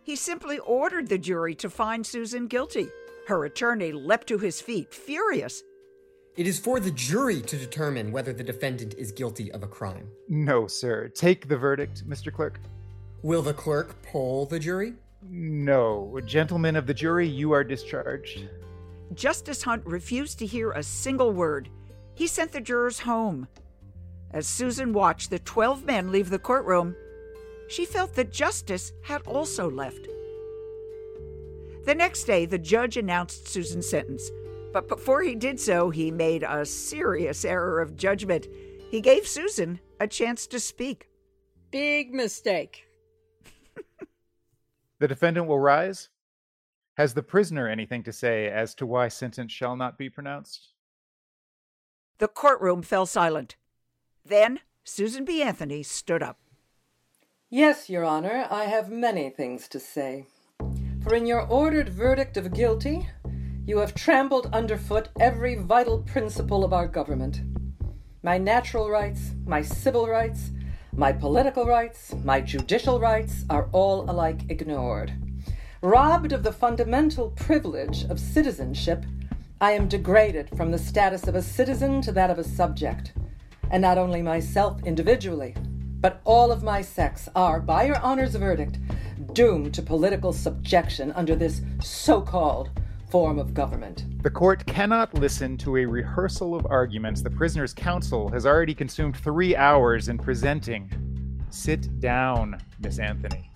He 0.03 0.15
simply 0.15 0.57
ordered 0.59 1.07
the 1.07 1.19
jury 1.19 1.53
to 1.55 1.69
find 1.69 2.05
Susan 2.05 2.47
guilty. 2.47 2.89
Her 3.30 3.46
attorney 3.46 3.92
leapt 3.92 4.26
to 4.30 4.39
his 4.39 4.60
feet, 4.60 4.92
furious. 4.92 5.62
It 6.36 6.48
is 6.48 6.58
for 6.58 6.80
the 6.80 6.89
jury 6.89 7.42
to 7.42 7.58
determine 7.58 8.12
whether 8.12 8.34
the 8.34 8.44
defendant 8.44 8.96
is 8.96 9.12
guilty 9.12 9.52
of 9.52 9.62
a 9.62 9.68
crime. 9.68 10.10
No, 10.28 10.65
sir. 10.65 11.10
Take 11.10 11.48
the 11.48 11.56
verdict, 11.56 12.10
Mr. 12.10 12.34
Clerk. 12.34 12.60
Will 13.22 13.44
the 13.44 13.54
clerk 13.54 14.02
poll 14.02 14.48
the 14.48 14.58
jury? 14.58 14.96
No. 15.22 16.20
Gentlemen 16.26 16.76
of 16.76 16.88
the 16.88 16.94
jury, 16.96 17.28
you 17.28 17.52
are 17.52 17.63
discharged. 17.63 18.50
Justice 19.13 19.62
Hunt 19.62 19.86
refused 19.86 20.39
to 20.39 20.48
hear 20.48 20.72
a 20.72 20.82
single 20.82 21.32
word. 21.32 21.70
He 22.15 22.26
sent 22.26 22.52
the 22.52 22.60
jurors 22.60 22.98
home. 22.98 23.48
As 24.32 24.48
Susan 24.48 24.92
watched 24.92 25.30
the 25.30 25.38
12 25.38 25.86
men 25.86 26.12
leave 26.12 26.32
the 26.32 26.39
courtroom, 26.39 26.96
she 27.68 27.86
felt 27.86 28.15
that 28.15 28.34
justice 28.34 28.92
had 29.04 29.22
also 29.28 29.70
left. 29.70 30.08
The 31.89 31.95
next 31.95 32.25
day, 32.25 32.45
the 32.45 32.60
judge 32.60 32.97
announced 32.97 33.47
Susan's 33.47 33.89
sentence. 33.89 34.30
But 34.71 34.88
before 34.88 35.23
he 35.23 35.34
did 35.34 35.60
so, 35.60 35.89
he 35.89 36.12
made 36.12 36.43
a 36.43 36.63
serious 36.63 37.43
error 37.43 37.82
of 37.82 37.95
judgment. 37.95 38.45
He 38.91 39.02
gave 39.02 39.25
Susan 39.25 39.80
a 39.99 40.06
chance 40.06 40.45
to 40.45 40.60
speak. 40.60 41.10
Big 41.71 42.13
mistake. 42.13 42.86
The 44.99 45.08
defendant 45.08 45.47
will 45.47 45.58
rise. 45.58 46.10
Has 46.95 47.15
the 47.15 47.23
prisoner 47.23 47.67
anything 47.67 48.04
to 48.04 48.13
say 48.13 48.45
as 48.49 48.75
to 48.75 48.86
why 48.86 49.08
sentence 49.08 49.52
shall 49.52 49.75
not 49.75 49.97
be 49.97 50.12
pronounced? 50.12 50.67
The 52.19 52.28
courtroom 52.28 52.84
fell 52.84 53.08
silent. 53.08 53.56
Then 54.23 54.60
Susan 54.84 55.25
B. 55.25 55.41
Anthony 55.41 55.82
stood 55.82 56.21
up. 56.21 56.38
Yes, 57.49 57.89
Your 57.89 58.06
Honor, 58.06 58.45
I 58.52 58.65
have 58.65 58.91
many 58.91 59.32
things 59.32 59.67
to 59.69 59.80
say. 59.80 60.28
For 61.10 61.15
in 61.15 61.26
your 61.26 61.48
ordered 61.48 61.89
verdict 61.89 62.38
of 62.38 62.54
guilty, 62.54 63.10
you 63.65 63.80
have 63.80 63.95
trampled 63.95 64.54
underfoot 64.54 65.10
every 65.19 65.56
vital 65.56 66.04
principle 66.04 66.63
of 66.63 66.72
our 66.72 66.88
government. 66.88 67.41
My 68.22 68.38
natural 68.38 68.91
rights, 68.91 69.32
my 69.43 69.63
civil 69.63 70.08
rights, 70.08 70.52
my 70.93 71.12
political 71.12 71.65
rights, 71.65 72.13
my 72.24 72.39
judicial 72.39 73.00
rights 73.00 73.43
are 73.50 73.69
all 73.72 74.08
alike 74.08 74.41
ignored. 74.50 75.12
Robbed 75.82 76.32
of 76.32 76.43
the 76.43 76.54
fundamental 76.54 77.32
privilege 77.32 78.04
of 78.04 78.19
citizenship, 78.19 79.04
I 79.60 79.72
am 79.72 79.88
degraded 79.88 80.56
from 80.56 80.69
the 80.69 80.78
status 80.78 81.28
of 81.28 81.34
a 81.34 81.41
citizen 81.41 82.04
to 82.04 82.12
that 82.12 82.30
of 82.30 82.38
a 82.38 82.43
subject. 82.43 83.13
And 83.72 83.82
not 83.82 83.98
only 83.98 84.22
myself 84.22 84.80
individually, 84.86 85.56
but 86.02 86.22
all 86.24 86.52
of 86.52 86.62
my 86.62 86.84
sex 86.84 87.28
are, 87.36 87.60
by 87.60 87.86
your 87.86 88.00
Honor's 88.00 88.36
verdict, 88.36 88.78
doomed 89.34 89.74
to 89.74 89.82
political 89.82 90.34
subjection 90.34 91.12
under 91.13 91.36
this 91.36 91.62
so 91.82 92.22
called 92.22 92.70
form 93.10 93.39
of 93.39 93.54
government. 93.54 94.06
The 94.22 94.30
court 94.30 94.65
cannot 94.65 95.13
listen 95.13 95.58
to 95.58 95.78
a 95.78 95.86
rehearsal 95.86 96.56
of 96.56 96.65
arguments 96.68 97.22
the 97.22 97.30
prisoner's 97.30 97.74
counsel 97.74 98.30
has 98.30 98.46
already 98.46 98.76
consumed 98.76 99.18
three 99.18 99.56
hours 99.56 100.10
in 100.10 100.18
presenting. 100.18 100.92
Sit 101.50 102.00
down, 102.00 102.60
Miss 102.80 103.00
Anthony. 103.00 103.50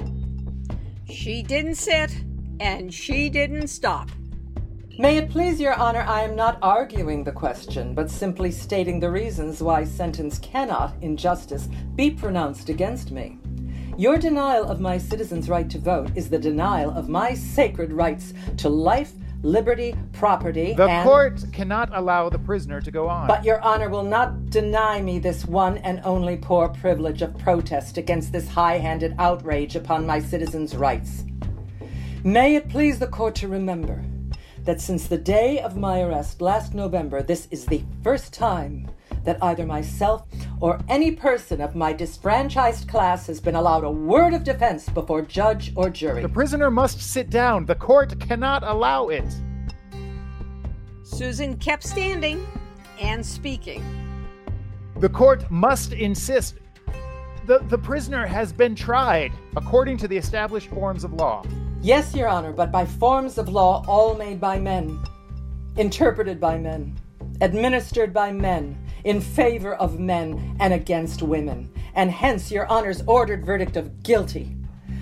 She 1.07 1.43
didn't 1.43 1.75
sit, 1.75 2.15
and 2.59 2.91
she 2.93 3.29
didn't 3.29 3.67
stop. 3.67 4.09
May 4.97 5.17
it 5.17 5.29
please 5.29 5.59
your 5.59 5.73
honor, 5.73 6.01
I 6.01 6.21
am 6.21 6.35
not 6.35 6.59
arguing 6.61 7.23
the 7.23 7.31
question, 7.31 7.95
but 7.95 8.11
simply 8.11 8.51
stating 8.51 8.99
the 8.99 9.09
reasons 9.09 9.61
why 9.61 9.83
sentence 9.83 10.37
cannot, 10.39 10.95
in 11.01 11.17
justice, 11.17 11.67
be 11.95 12.11
pronounced 12.11 12.69
against 12.69 13.11
me. 13.11 13.39
Your 13.95 14.17
denial 14.17 14.65
of 14.65 14.81
my 14.81 14.97
citizens' 14.97 15.47
right 15.47 15.69
to 15.69 15.77
vote 15.77 16.09
is 16.15 16.27
the 16.27 16.39
denial 16.39 16.89
of 16.89 17.09
my 17.09 17.35
sacred 17.35 17.93
rights 17.93 18.33
to 18.57 18.67
life, 18.67 19.11
liberty, 19.43 19.95
property, 20.13 20.73
The 20.73 20.87
and... 20.87 21.07
court 21.07 21.45
cannot 21.53 21.95
allow 21.95 22.27
the 22.29 22.39
prisoner 22.39 22.81
to 22.81 22.89
go 22.89 23.07
on. 23.07 23.27
But 23.27 23.45
your 23.45 23.61
honor 23.61 23.89
will 23.89 24.03
not 24.03 24.49
deny 24.49 24.99
me 24.99 25.19
this 25.19 25.45
one 25.45 25.77
and 25.77 26.01
only 26.05 26.37
poor 26.37 26.69
privilege 26.69 27.21
of 27.21 27.37
protest 27.37 27.99
against 27.99 28.31
this 28.31 28.47
high 28.47 28.79
handed 28.79 29.13
outrage 29.19 29.75
upon 29.75 30.07
my 30.07 30.19
citizens' 30.19 30.75
rights. 30.75 31.23
May 32.23 32.55
it 32.55 32.69
please 32.69 32.97
the 32.97 33.05
court 33.05 33.35
to 33.35 33.47
remember 33.47 34.03
that 34.63 34.81
since 34.81 35.05
the 35.05 35.17
day 35.19 35.59
of 35.59 35.77
my 35.77 36.01
arrest 36.01 36.41
last 36.41 36.73
November, 36.73 37.21
this 37.21 37.47
is 37.51 37.67
the 37.67 37.83
first 38.01 38.33
time 38.33 38.89
that 39.23 39.41
either 39.41 39.65
myself 39.65 40.25
or 40.59 40.79
any 40.89 41.11
person 41.11 41.61
of 41.61 41.75
my 41.75 41.93
disfranchised 41.93 42.87
class 42.87 43.27
has 43.27 43.39
been 43.39 43.55
allowed 43.55 43.83
a 43.83 43.91
word 43.91 44.33
of 44.33 44.43
defense 44.43 44.89
before 44.89 45.21
judge 45.21 45.73
or 45.75 45.89
jury. 45.89 46.21
The 46.21 46.29
prisoner 46.29 46.69
must 46.69 47.01
sit 47.01 47.29
down. 47.29 47.65
The 47.65 47.75
court 47.75 48.19
cannot 48.19 48.63
allow 48.63 49.09
it. 49.09 49.25
Susan 51.03 51.57
kept 51.57 51.83
standing 51.83 52.45
and 52.99 53.25
speaking. 53.25 53.83
The 54.99 55.09
court 55.09 55.49
must 55.51 55.93
insist. 55.93 56.55
The, 57.45 57.59
the 57.67 57.77
prisoner 57.77 58.25
has 58.25 58.53
been 58.53 58.73
tried 58.73 59.33
according 59.57 59.97
to 59.97 60.07
the 60.07 60.15
established 60.15 60.69
forms 60.69 61.03
of 61.03 61.13
law. 61.13 61.43
Yes, 61.81 62.15
Your 62.15 62.29
Honor, 62.29 62.53
but 62.53 62.71
by 62.71 62.85
forms 62.85 63.37
of 63.37 63.49
law 63.49 63.83
all 63.85 64.15
made 64.15 64.39
by 64.39 64.57
men, 64.57 64.97
interpreted 65.75 66.39
by 66.39 66.57
men, 66.57 66.97
administered 67.41 68.13
by 68.13 68.31
men, 68.31 68.77
in 69.03 69.21
favor 69.21 69.75
of 69.75 69.99
men 69.99 70.55
and 70.59 70.73
against 70.73 71.21
women, 71.21 71.71
and 71.95 72.11
hence 72.11 72.51
your 72.51 72.65
Honor's 72.67 73.03
ordered 73.07 73.45
verdict 73.45 73.77
of 73.77 74.03
guilty 74.03 74.55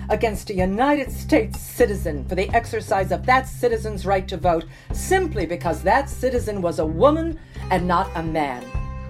against 0.08 0.50
a 0.50 0.54
United 0.54 1.10
States 1.10 1.60
citizen 1.60 2.24
for 2.28 2.34
the 2.34 2.48
exercise 2.50 3.12
of 3.12 3.24
that 3.26 3.48
citizen's 3.48 4.04
right 4.04 4.26
to 4.28 4.36
vote 4.36 4.64
simply 4.92 5.46
because 5.46 5.82
that 5.82 6.08
citizen 6.10 6.60
was 6.60 6.78
a 6.78 6.86
woman 6.86 7.38
and 7.70 7.86
not 7.86 8.10
a 8.14 8.22
man. 8.22 8.64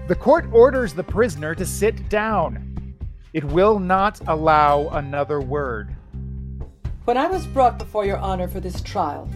The 0.09 0.15
court 0.15 0.47
orders 0.53 0.93
the 0.93 1.05
prisoner 1.05 1.55
to 1.55 1.65
sit 1.65 2.09
down. 2.09 2.95
It 3.33 3.45
will 3.45 3.79
not 3.79 4.21
allow 4.29 4.89
another 4.91 5.41
word. 5.41 5.95
When 7.05 7.17
I 7.17 7.27
was 7.27 7.47
brought 7.47 7.79
before 7.79 8.05
your 8.05 8.19
honor 8.19 8.47
for 8.47 8.61
this 8.61 8.81
trial, 8.83 9.29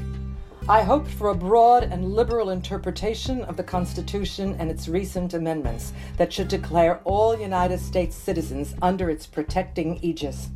I 0.69 0.83
hoped 0.83 1.09
for 1.09 1.29
a 1.29 1.35
broad 1.35 1.85
and 1.85 2.13
liberal 2.13 2.51
interpretation 2.51 3.43
of 3.43 3.57
the 3.57 3.63
Constitution 3.63 4.57
and 4.59 4.69
its 4.69 4.89
recent 4.89 5.33
amendments 5.33 5.93
that 6.17 6.33
should 6.33 6.49
declare 6.49 7.01
all 7.05 7.39
United 7.39 7.79
States 7.79 8.17
citizens 8.17 8.75
under 8.83 9.09
its 9.09 9.29
protecting 9.29 10.01
aegis. 10.03 10.49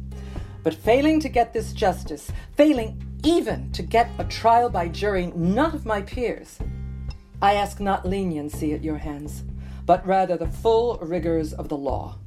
But 0.64 0.74
failing 0.74 1.20
to 1.20 1.28
get 1.28 1.52
this 1.52 1.72
justice, 1.72 2.32
failing 2.56 3.00
even 3.22 3.70
to 3.70 3.84
get 3.84 4.10
a 4.18 4.24
trial 4.24 4.68
by 4.68 4.88
jury 4.88 5.32
not 5.36 5.74
of 5.74 5.86
my 5.86 6.02
peers, 6.02 6.58
I 7.40 7.54
ask 7.54 7.78
not 7.78 8.04
leniency 8.04 8.74
at 8.74 8.82
your 8.82 8.98
hands, 8.98 9.44
but 9.86 10.04
rather 10.04 10.36
the 10.36 10.48
full 10.48 10.98
rigors 11.02 11.52
of 11.52 11.68
the 11.68 11.76
law. 11.76 12.18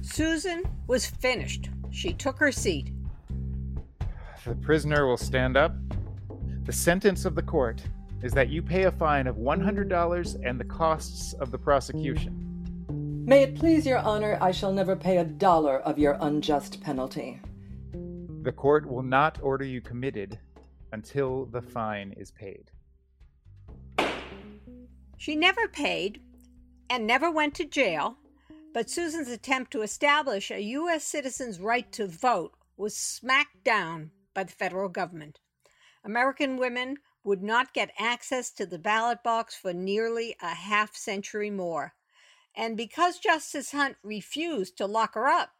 Susan 0.00 0.62
was 0.86 1.06
finished. 1.06 1.70
She 1.90 2.12
took 2.12 2.38
her 2.38 2.52
seat. 2.52 2.92
The 4.44 4.54
prisoner 4.54 5.08
will 5.08 5.16
stand 5.16 5.56
up. 5.56 5.74
The 6.66 6.72
sentence 6.72 7.24
of 7.24 7.36
the 7.36 7.42
court 7.42 7.80
is 8.24 8.32
that 8.32 8.48
you 8.48 8.60
pay 8.60 8.82
a 8.82 8.90
fine 8.90 9.28
of 9.28 9.36
$100 9.36 10.40
and 10.44 10.58
the 10.58 10.64
costs 10.64 11.32
of 11.34 11.52
the 11.52 11.58
prosecution. 11.58 13.24
May 13.24 13.44
it 13.44 13.54
please 13.54 13.86
your 13.86 13.98
honor, 13.98 14.36
I 14.40 14.50
shall 14.50 14.72
never 14.72 14.96
pay 14.96 15.18
a 15.18 15.24
dollar 15.24 15.78
of 15.78 15.96
your 15.96 16.16
unjust 16.20 16.80
penalty. 16.80 17.40
The 18.42 18.50
court 18.50 18.84
will 18.84 19.04
not 19.04 19.38
order 19.42 19.64
you 19.64 19.80
committed 19.80 20.40
until 20.90 21.46
the 21.46 21.62
fine 21.62 22.12
is 22.16 22.32
paid. 22.32 22.72
She 25.18 25.36
never 25.36 25.68
paid 25.68 26.20
and 26.90 27.06
never 27.06 27.30
went 27.30 27.54
to 27.56 27.64
jail, 27.64 28.16
but 28.74 28.90
Susan's 28.90 29.28
attempt 29.28 29.70
to 29.70 29.82
establish 29.82 30.50
a 30.50 30.60
U.S. 30.60 31.04
citizen's 31.04 31.60
right 31.60 31.92
to 31.92 32.08
vote 32.08 32.54
was 32.76 32.96
smacked 32.96 33.62
down 33.62 34.10
by 34.34 34.42
the 34.42 34.52
federal 34.52 34.88
government. 34.88 35.38
American 36.06 36.56
women 36.56 36.98
would 37.24 37.42
not 37.42 37.74
get 37.74 37.90
access 37.98 38.52
to 38.52 38.64
the 38.64 38.78
ballot 38.78 39.24
box 39.24 39.56
for 39.56 39.74
nearly 39.74 40.36
a 40.40 40.54
half 40.54 40.94
century 40.94 41.50
more. 41.50 41.94
And 42.54 42.76
because 42.76 43.18
Justice 43.18 43.72
Hunt 43.72 43.96
refused 44.04 44.78
to 44.78 44.86
lock 44.86 45.14
her 45.14 45.26
up, 45.26 45.50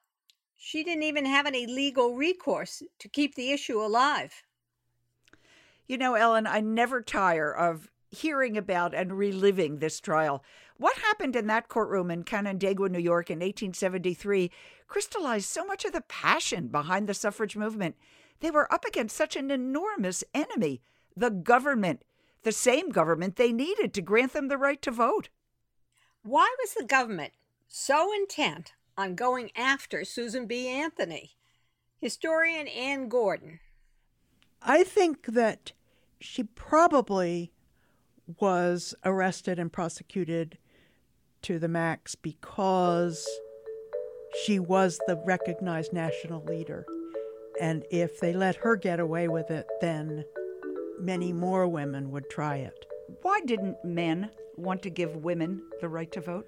she 0.56 0.84
didn't 0.84 1.02
even 1.02 1.26
have 1.26 1.46
any 1.46 1.66
legal 1.66 2.14
recourse 2.14 2.82
to 3.00 3.08
keep 3.08 3.34
the 3.34 3.50
issue 3.50 3.80
alive. 3.80 4.44
You 5.88 5.98
know, 5.98 6.14
Ellen, 6.14 6.46
I 6.46 6.60
never 6.60 7.02
tire 7.02 7.52
of 7.52 7.90
hearing 8.12 8.56
about 8.56 8.94
and 8.94 9.18
reliving 9.18 9.78
this 9.78 9.98
trial. 9.98 10.44
What 10.76 10.96
happened 10.98 11.34
in 11.34 11.48
that 11.48 11.68
courtroom 11.68 12.10
in 12.10 12.22
Canandaigua, 12.22 12.88
New 12.88 13.00
York 13.00 13.30
in 13.30 13.40
1873 13.40 14.52
crystallized 14.86 15.46
so 15.46 15.64
much 15.64 15.84
of 15.84 15.92
the 15.92 16.02
passion 16.02 16.68
behind 16.68 17.08
the 17.08 17.14
suffrage 17.14 17.56
movement. 17.56 17.96
They 18.40 18.50
were 18.50 18.72
up 18.72 18.84
against 18.84 19.16
such 19.16 19.36
an 19.36 19.50
enormous 19.50 20.22
enemy, 20.34 20.82
the 21.16 21.30
government, 21.30 22.02
the 22.42 22.52
same 22.52 22.90
government 22.90 23.36
they 23.36 23.52
needed 23.52 23.94
to 23.94 24.02
grant 24.02 24.32
them 24.32 24.48
the 24.48 24.58
right 24.58 24.80
to 24.82 24.90
vote. 24.90 25.30
Why 26.22 26.54
was 26.60 26.74
the 26.74 26.84
government 26.84 27.32
so 27.68 28.12
intent 28.12 28.74
on 28.96 29.14
going 29.14 29.50
after 29.56 30.04
Susan 30.04 30.46
B. 30.46 30.68
Anthony? 30.68 31.32
Historian 31.98 32.68
Ann 32.68 33.08
Gordon. 33.08 33.60
I 34.62 34.84
think 34.84 35.26
that 35.26 35.72
she 36.20 36.42
probably 36.42 37.52
was 38.38 38.94
arrested 39.04 39.58
and 39.58 39.72
prosecuted 39.72 40.58
to 41.42 41.58
the 41.58 41.68
max 41.68 42.14
because 42.14 43.26
she 44.44 44.58
was 44.58 44.98
the 45.06 45.16
recognized 45.24 45.92
national 45.92 46.44
leader. 46.44 46.84
And 47.60 47.84
if 47.90 48.20
they 48.20 48.32
let 48.32 48.56
her 48.56 48.76
get 48.76 49.00
away 49.00 49.28
with 49.28 49.50
it, 49.50 49.66
then 49.80 50.24
many 51.00 51.32
more 51.32 51.66
women 51.66 52.10
would 52.10 52.28
try 52.28 52.56
it. 52.56 52.86
Why 53.22 53.40
didn't 53.40 53.76
men 53.84 54.30
want 54.56 54.82
to 54.82 54.90
give 54.90 55.16
women 55.16 55.62
the 55.80 55.88
right 55.88 56.10
to 56.12 56.20
vote? 56.20 56.46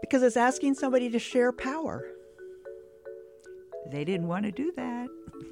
Because 0.00 0.22
it's 0.22 0.36
asking 0.36 0.74
somebody 0.74 1.08
to 1.10 1.18
share 1.18 1.52
power. 1.52 2.06
They 3.90 4.04
didn't 4.04 4.28
want 4.28 4.44
to 4.44 4.52
do 4.52 4.72
that. 4.76 5.08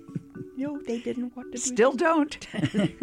no, 0.57 0.81
they 0.87 0.99
didn't 0.99 1.37
want 1.37 1.53
to 1.53 1.59
do 1.59 1.63
Still 1.63 1.93
don't. 1.93 2.47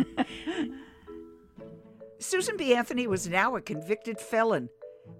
Susan 2.19 2.58
B. 2.58 2.76
Anthony 2.76 3.08
was 3.08 3.28
now 3.28 3.56
a 3.56 3.62
convicted 3.62 4.19
felon. 4.19 4.69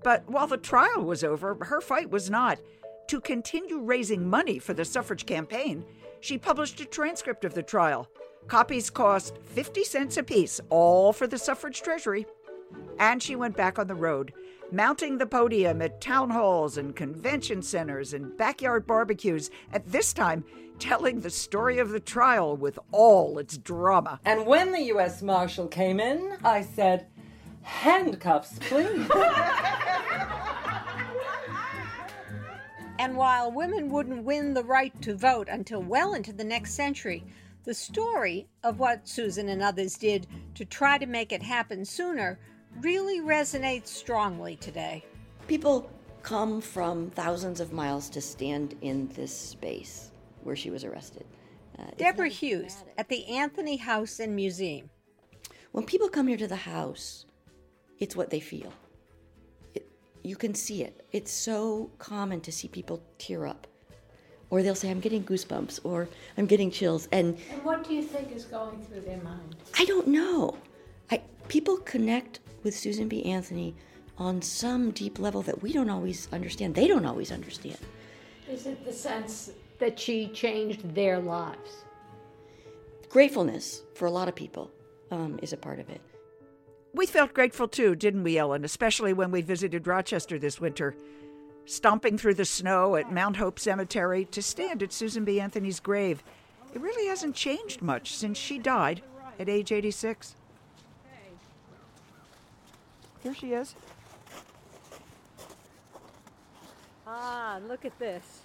But 0.04 0.30
while 0.30 0.48
the 0.48 0.58
trial 0.58 1.04
was 1.04 1.24
over, 1.24 1.58
her 1.62 1.82
fight 1.82 2.10
was 2.10 2.30
not. 2.30 2.60
To 3.10 3.20
continue 3.20 3.80
raising 3.80 4.30
money 4.30 4.60
for 4.60 4.76
the 4.76 4.86
suffrage 4.86 5.26
campaign, 5.26 5.84
she 6.20 6.38
published 6.38 6.80
a 6.80 6.86
transcript 6.86 7.44
of 7.44 7.56
the 7.56 7.64
trial. 7.64 8.08
Copies 8.48 8.92
cost 8.92 9.40
50 9.46 9.84
cents 9.84 10.18
apiece, 10.18 10.62
all 10.70 11.12
for 11.12 11.26
the 11.26 11.40
suffrage 11.40 11.82
treasury. 11.82 12.28
And 13.00 13.24
she 13.24 13.36
went 13.36 13.58
back 13.58 13.80
on 13.80 13.88
the 13.88 13.96
road, 13.96 14.32
mounting 14.72 15.18
the 15.18 15.26
podium 15.26 15.82
at 15.82 16.02
town 16.02 16.30
halls 16.30 16.78
and 16.78 16.96
convention 16.96 17.64
centers 17.64 18.14
and 18.14 18.38
backyard 18.38 18.86
barbecues, 18.86 19.50
at 19.74 19.92
this 19.92 20.14
time 20.14 20.46
telling 20.78 21.22
the 21.22 21.32
story 21.32 21.80
of 21.80 21.90
the 21.90 22.00
trial 22.00 22.56
with 22.56 22.78
all 22.92 23.40
its 23.40 23.58
drama. 23.58 24.20
And 24.24 24.46
when 24.46 24.72
the 24.72 24.84
U.S. 24.84 25.24
Marshal 25.24 25.68
came 25.68 26.00
in, 26.00 26.38
I 26.44 26.62
said, 26.62 27.08
Handcuffs, 27.64 28.60
please. 28.60 29.10
and 33.00 33.16
while 33.16 33.50
women 33.50 33.90
wouldn't 33.90 34.26
win 34.26 34.54
the 34.54 34.64
right 34.64 35.02
to 35.02 35.16
vote 35.16 35.48
until 35.50 35.82
well 35.82 36.14
into 36.14 36.34
the 36.34 36.44
next 36.44 36.74
century, 36.74 37.24
the 37.64 37.74
story 37.74 38.46
of 38.62 38.78
what 38.78 39.08
Susan 39.08 39.48
and 39.48 39.62
others 39.62 39.98
did 39.98 40.28
to 40.56 40.66
try 40.66 40.98
to 40.98 41.06
make 41.06 41.32
it 41.32 41.42
happen 41.42 41.86
sooner 41.86 42.38
really 42.82 43.22
resonates 43.22 43.88
strongly 43.88 44.58
today. 44.58 45.06
People 45.48 45.90
come 46.24 46.60
from 46.60 47.10
thousands 47.12 47.62
of 47.62 47.72
miles 47.72 48.10
to 48.10 48.20
stand 48.20 48.76
in 48.82 49.08
this 49.16 49.36
space 49.36 50.12
where 50.44 50.58
she 50.58 50.70
was 50.70 50.84
arrested. 50.84 51.26
Uh, 51.80 51.84
Deborah 51.96 52.28
Hughes 52.28 52.84
at 52.98 53.08
the 53.08 53.26
Anthony 53.28 53.78
House 53.78 54.20
and 54.20 54.36
Museum. 54.36 54.90
When 55.72 55.86
people 55.86 56.10
come 56.10 56.28
here 56.28 56.38
to 56.38 56.48
the 56.48 56.56
house, 56.58 57.26
it's 57.98 58.18
what 58.18 58.30
they 58.30 58.42
feel. 58.42 58.74
You 60.24 60.36
can 60.36 60.54
see 60.54 60.84
it. 60.84 61.06
It's 61.12 61.32
so 61.32 61.90
common 61.98 62.42
to 62.42 62.52
see 62.52 62.68
people 62.68 63.02
tear 63.18 63.46
up. 63.46 63.68
Or 64.50 64.64
they'll 64.64 64.76
say, 64.76 64.90
I'm 64.90 65.00
getting 65.00 65.24
goosebumps, 65.24 65.82
or 65.84 66.10
I'm 66.38 66.48
getting 66.48 66.72
chills. 66.72 67.08
And, 67.12 67.38
and 67.52 67.64
what 67.64 67.88
do 67.88 67.94
you 67.94 68.02
think 68.02 68.32
is 68.32 68.46
going 68.46 68.82
through 68.86 69.02
their 69.02 69.22
mind? 69.22 69.56
I 69.78 69.86
don't 69.86 70.08
know. 70.08 70.58
I, 71.12 71.22
people 71.48 71.78
connect 71.78 72.40
with 72.64 72.76
Susan 72.76 73.08
B. 73.08 73.24
Anthony 73.26 73.76
on 74.18 74.42
some 74.42 74.92
deep 74.92 75.20
level 75.20 75.42
that 75.44 75.62
we 75.62 75.72
don't 75.72 75.90
always 75.90 76.28
understand. 76.34 76.76
They 76.76 76.88
don't 76.88 77.06
always 77.06 77.32
understand. 77.32 77.78
Is 78.50 78.66
it 78.66 78.84
the 78.84 78.92
sense 78.92 79.52
that 79.78 80.00
she 80.00 80.28
changed 80.30 80.96
their 80.96 81.20
lives? 81.20 81.86
Gratefulness 83.08 83.84
for 83.96 84.08
a 84.08 84.12
lot 84.12 84.28
of 84.28 84.36
people 84.36 84.72
um, 85.12 85.40
is 85.42 85.54
a 85.54 85.58
part 85.58 85.80
of 85.80 85.90
it. 85.90 86.02
We 86.94 87.06
felt 87.06 87.34
grateful 87.34 87.68
too, 87.68 87.96
didn't 87.96 88.24
we, 88.24 88.38
Ellen? 88.38 88.66
Especially 88.66 89.14
when 89.14 89.32
we 89.32 89.42
visited 89.42 89.88
Rochester 89.88 90.40
this 90.40 90.60
winter, 90.60 90.96
stomping 91.66 92.18
through 92.18 92.34
the 92.34 92.46
snow 92.46 92.96
at 92.96 93.12
Mount 93.12 93.38
Hope 93.38 93.60
Cemetery 93.60 94.26
to 94.26 94.42
stand 94.42 94.82
at 94.82 94.92
Susan 94.92 95.24
B. 95.24 95.40
Anthony's 95.40 95.80
grave. 95.80 96.24
It 96.74 96.82
really 96.82 97.08
hasn't 97.08 97.36
changed 97.36 97.82
much 97.82 98.16
since 98.16 98.38
she 98.38 98.58
died 98.58 99.02
at 99.40 99.50
age 99.50 99.72
86. 99.72 100.36
Here 103.22 103.36
she 103.36 103.54
is. 103.54 103.76
Ah, 107.06 107.60
look 107.68 107.86
at 107.86 107.98
this. 108.00 108.42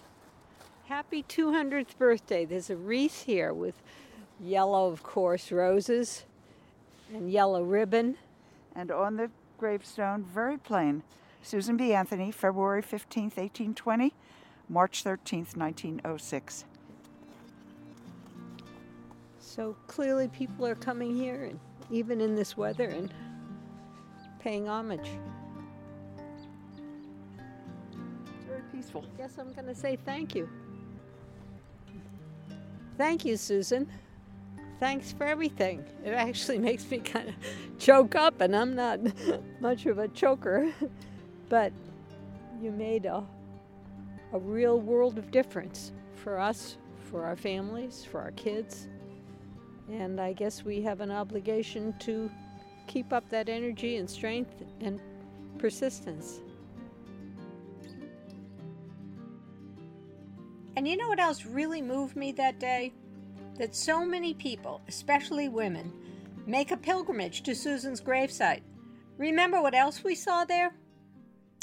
Happy 0.86 1.22
200th 1.22 1.96
birthday. 1.98 2.44
There's 2.44 2.70
a 2.70 2.76
wreath 2.76 3.24
here 3.24 3.52
with 3.52 3.74
yellow, 4.40 4.88
of 4.90 5.02
course, 5.02 5.50
roses 5.50 6.24
and 7.12 7.30
yellow 7.30 7.62
ribbon. 7.62 8.16
And 8.76 8.90
on 8.90 9.16
the 9.16 9.30
gravestone, 9.58 10.24
very 10.24 10.58
plain, 10.58 11.02
Susan 11.42 11.76
B. 11.76 11.92
Anthony, 11.92 12.30
February 12.30 12.82
15th, 12.82 13.36
1820, 13.36 14.12
March 14.68 15.04
13th, 15.04 15.56
1906. 15.56 16.64
So 19.38 19.76
clearly 19.86 20.28
people 20.28 20.66
are 20.66 20.74
coming 20.74 21.14
here, 21.14 21.44
and 21.44 21.60
even 21.90 22.20
in 22.20 22.34
this 22.34 22.56
weather, 22.56 22.88
and 22.88 23.12
paying 24.40 24.68
homage. 24.68 25.08
It's 28.36 28.46
very 28.46 28.62
peaceful. 28.72 29.04
Guess 29.16 29.38
I'm 29.38 29.52
going 29.52 29.66
to 29.66 29.74
say 29.74 29.96
thank 30.04 30.34
you. 30.34 30.48
Thank 32.96 33.24
you, 33.24 33.36
Susan. 33.36 33.88
Thanks 34.80 35.12
for 35.12 35.24
everything. 35.24 35.84
It 36.04 36.10
actually 36.10 36.58
makes 36.68 36.90
me 36.90 36.98
kind 36.98 37.28
of 37.28 37.34
choke 37.78 38.14
up, 38.14 38.40
and 38.40 38.54
I'm 38.54 38.74
not 38.74 39.00
much 39.60 39.86
of 39.86 39.98
a 39.98 40.08
choker, 40.08 40.72
but 41.48 41.72
you 42.60 42.70
made 42.70 43.06
a, 43.06 43.24
a 44.32 44.38
real 44.38 44.80
world 44.80 45.18
of 45.18 45.30
difference 45.30 45.92
for 46.14 46.38
us, 46.38 46.76
for 47.10 47.24
our 47.24 47.36
families, 47.36 48.06
for 48.10 48.20
our 48.20 48.32
kids. 48.32 48.88
And 49.90 50.20
I 50.20 50.32
guess 50.32 50.64
we 50.64 50.80
have 50.82 51.00
an 51.00 51.10
obligation 51.10 51.94
to 52.00 52.30
keep 52.86 53.12
up 53.12 53.28
that 53.30 53.48
energy 53.48 53.96
and 53.96 54.08
strength 54.08 54.62
and 54.80 55.00
persistence. 55.58 56.40
And 60.76 60.88
you 60.88 60.96
know 60.96 61.08
what 61.08 61.20
else 61.20 61.44
really 61.44 61.82
moved 61.82 62.16
me 62.16 62.32
that 62.32 62.58
day? 62.58 62.92
That 63.58 63.74
so 63.74 64.04
many 64.04 64.34
people, 64.34 64.80
especially 64.88 65.48
women, 65.48 65.92
make 66.46 66.70
a 66.70 66.76
pilgrimage 66.76 67.42
to 67.42 67.54
Susan's 67.54 68.00
gravesite. 68.00 68.62
Remember 69.16 69.62
what 69.62 69.74
else 69.74 70.02
we 70.02 70.14
saw 70.14 70.44
there? 70.44 70.74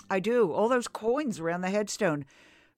I 0.10 0.20
do. 0.20 0.52
All 0.52 0.70
those 0.70 0.88
coins 0.88 1.40
around 1.40 1.62
the 1.62 1.70
headstone. 1.70 2.26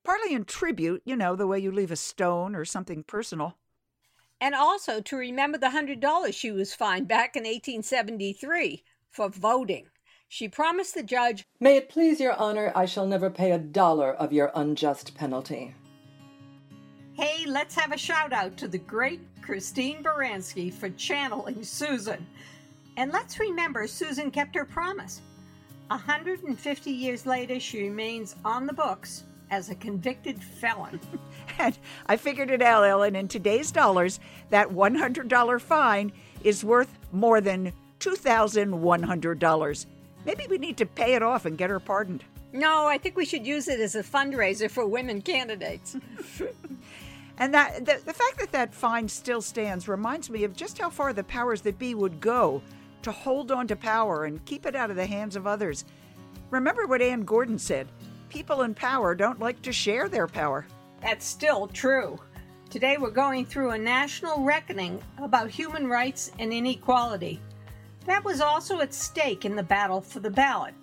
Partly 0.04 0.34
in 0.34 0.45
tribute, 0.45 1.02
you 1.06 1.15
know, 1.15 1.36
the 1.36 1.47
way 1.47 1.60
you 1.60 1.71
leave 1.71 1.91
a 1.91 1.95
stone 1.95 2.56
or 2.56 2.65
something 2.65 3.04
personal. 3.04 3.58
And 4.41 4.54
also 4.54 4.99
to 4.99 5.15
remember 5.15 5.58
the 5.58 5.67
$100 5.67 6.34
she 6.34 6.52
was 6.52 6.73
fined 6.73 7.08
back 7.08 7.36
in 7.36 7.43
1873 7.43 8.84
for 9.10 9.30
voting. 9.30 9.88
She 10.28 10.49
promised 10.49 10.95
the 10.95 11.04
judge, 11.04 11.45
May 11.60 11.78
it 11.78 11.89
please 11.89 12.19
your 12.19 12.34
honor, 12.34 12.71
I 12.76 12.86
shall 12.86 13.06
never 13.06 13.30
pay 13.30 13.52
a 13.52 13.60
dollar 13.60 14.12
of 14.12 14.34
your 14.34 14.52
unjust 14.56 15.15
penalty. 15.15 15.76
Hey, 17.15 17.45
let's 17.45 17.76
have 17.76 17.91
a 17.91 17.97
shout 17.97 18.34
out 18.34 18.58
to 18.58 18.67
the 18.67 18.80
great 18.80 19.21
Christine 19.43 20.02
Baranski 20.02 20.73
for 20.73 20.89
channeling 20.89 21.63
Susan. 21.63 22.26
And 22.97 23.12
let's 23.12 23.39
remember 23.39 23.86
Susan 23.86 24.32
kept 24.32 24.56
her 24.56 24.65
promise. 24.65 25.21
150 25.89 26.89
years 26.89 27.28
later, 27.28 27.60
she 27.60 27.84
remains 27.84 28.36
on 28.43 28.65
the 28.65 28.73
books 28.73 29.26
as 29.52 29.69
a 29.69 29.76
convicted 29.76 30.43
felon. 30.43 30.99
and 31.60 31.78
I 32.08 32.17
figured 32.17 32.49
it 32.49 32.63
out, 32.63 32.84
Ellen. 32.84 33.15
In 33.15 33.28
today's 33.28 33.71
dollars, 33.71 34.19
that 34.49 34.67
$100 34.67 35.62
fine 35.62 36.12
is 36.43 36.63
worth 36.63 36.97
more 37.12 37.41
than 37.41 37.71
$2,100. 37.99 39.86
Maybe 40.26 40.47
we 40.49 40.58
need 40.58 40.78
to 40.78 40.88
pay 40.88 41.13
it 41.13 41.21
off 41.21 41.45
and 41.45 41.60
get 41.60 41.69
her 41.69 41.80
pardoned. 41.80 42.23
No, 42.54 42.88
I 42.88 42.97
think 42.97 43.15
we 43.15 43.26
should 43.26 43.45
use 43.45 43.67
it 43.67 43.80
as 43.80 43.93
a 43.95 44.04
fundraiser 44.04 44.69
for 44.69 44.88
women 44.88 45.21
candidates. 45.21 45.95
and 47.38 47.54
that 47.54 47.86
the, 47.86 48.00
the 48.06 48.13
fact 48.13 48.39
that 48.39 48.52
that 48.52 48.74
fine 48.74 49.08
still 49.08 49.41
stands 49.41 49.88
reminds 49.88 50.30
me 50.30 50.43
of 50.43 50.56
just 50.56 50.78
how 50.78 50.89
far 50.89 51.13
the 51.13 51.24
powers 51.24 51.62
that 51.62 51.80
be 51.80 51.96
would 51.96 52.19
go 52.19 52.62
to 53.02 53.12
hold 53.12 53.52
on 53.52 53.67
to 53.67 53.76
power 53.76 54.26
and 54.26 54.43
keep 54.46 54.65
it 54.65 54.76
out 54.76 54.89
of 54.89 54.96
the 54.96 55.06
hands 55.06 55.36
of 55.36 55.48
others. 55.48 55.86
Remember 56.50 56.86
what 56.86 57.02
Ann 57.02 57.24
Gordon 57.24 57.60
said 57.60 57.88
people 58.30 58.63
in 58.63 58.74
power 58.74 59.13
don't 59.13 59.39
like 59.39 59.62
to 59.62 59.72
share 59.72 60.10
their 60.10 60.28
power. 60.28 60.65
That's 61.02 61.26
still 61.26 61.67
true. 61.67 62.19
Today 62.69 62.98
we're 62.98 63.12
going 63.12 63.46
through 63.46 63.72
a 63.72 63.78
national 63.78 64.43
reckoning 64.43 65.00
about 65.19 65.52
human 65.52 65.86
rights 65.88 66.32
and 66.39 66.52
inequality. 66.52 67.39
That 68.06 68.26
was 68.26 68.41
also 68.41 68.80
at 68.82 68.93
stake 68.93 69.46
in 69.46 69.56
the 69.56 69.63
battle 69.63 70.02
for 70.02 70.19
the 70.19 70.32
ballot 70.32 70.74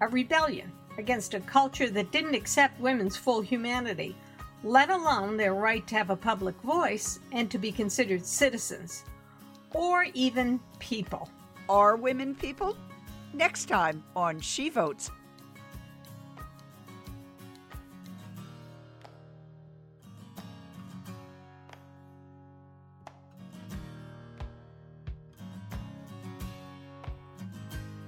a 0.00 0.08
rebellion 0.08 0.70
against 0.98 1.34
a 1.34 1.40
culture 1.40 1.88
that 1.90 2.12
didn't 2.12 2.34
accept 2.34 2.80
women's 2.80 3.16
full 3.16 3.40
humanity, 3.40 4.16
let 4.64 4.88
alone 4.88 5.36
their 5.36 5.54
right 5.54 5.86
to 5.86 5.94
have 5.94 6.08
a 6.08 6.16
public 6.16 6.58
voice 6.62 7.20
and 7.32 7.50
to 7.50 7.58
be 7.58 7.70
considered 7.70 8.24
citizens, 8.24 9.04
or 9.72 10.06
even 10.14 10.58
people. 10.78 11.28
Are 11.68 11.96
women 11.96 12.34
people? 12.34 12.74
Next 13.34 13.66
time 13.66 14.02
on 14.16 14.40
She 14.40 14.70
Votes. 14.70 15.10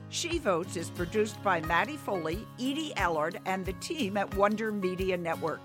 She 0.09 0.39
Votes 0.39 0.77
is 0.79 0.89
produced 0.89 1.43
by 1.43 1.61
Maddie 1.61 1.99
Foley, 1.99 2.47
Edie 2.59 2.95
Ellard, 2.97 3.37
and 3.45 3.67
the 3.67 3.75
team 3.75 4.17
at 4.17 4.35
Wonder 4.35 4.73
Media 4.73 5.19
Network. 5.19 5.61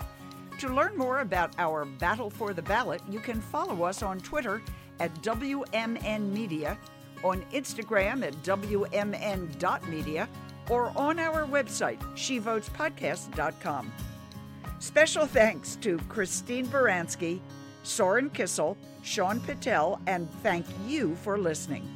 To 0.62 0.70
learn 0.70 0.96
more 0.96 1.22
about 1.22 1.56
our 1.58 1.86
Battle 1.86 2.30
for 2.30 2.54
the 2.54 2.62
Ballot, 2.62 3.02
you 3.10 3.20
can 3.20 3.42
follow 3.42 3.84
us 3.84 4.04
on 4.04 4.20
Twitter 4.20 4.62
at 5.00 5.12
WMN 5.24 6.32
Media, 6.32 6.78
on 7.24 7.42
Instagram 7.52 8.24
at 8.24 8.36
WMN.media, 8.44 10.30
or 10.70 10.94
on 10.96 11.18
our 11.18 11.48
website, 11.48 11.98
SheVotesPodcast.com. 12.14 13.92
Special 14.78 15.26
thanks 15.26 15.78
to 15.78 15.98
Christine 16.08 16.68
Baranski, 16.68 17.40
Soren 17.82 18.30
Kissel, 18.30 18.78
Sean 19.02 19.40
Patel, 19.40 20.00
and 20.06 20.30
thank 20.44 20.68
you 20.86 21.16
for 21.24 21.40
listening. 21.40 21.90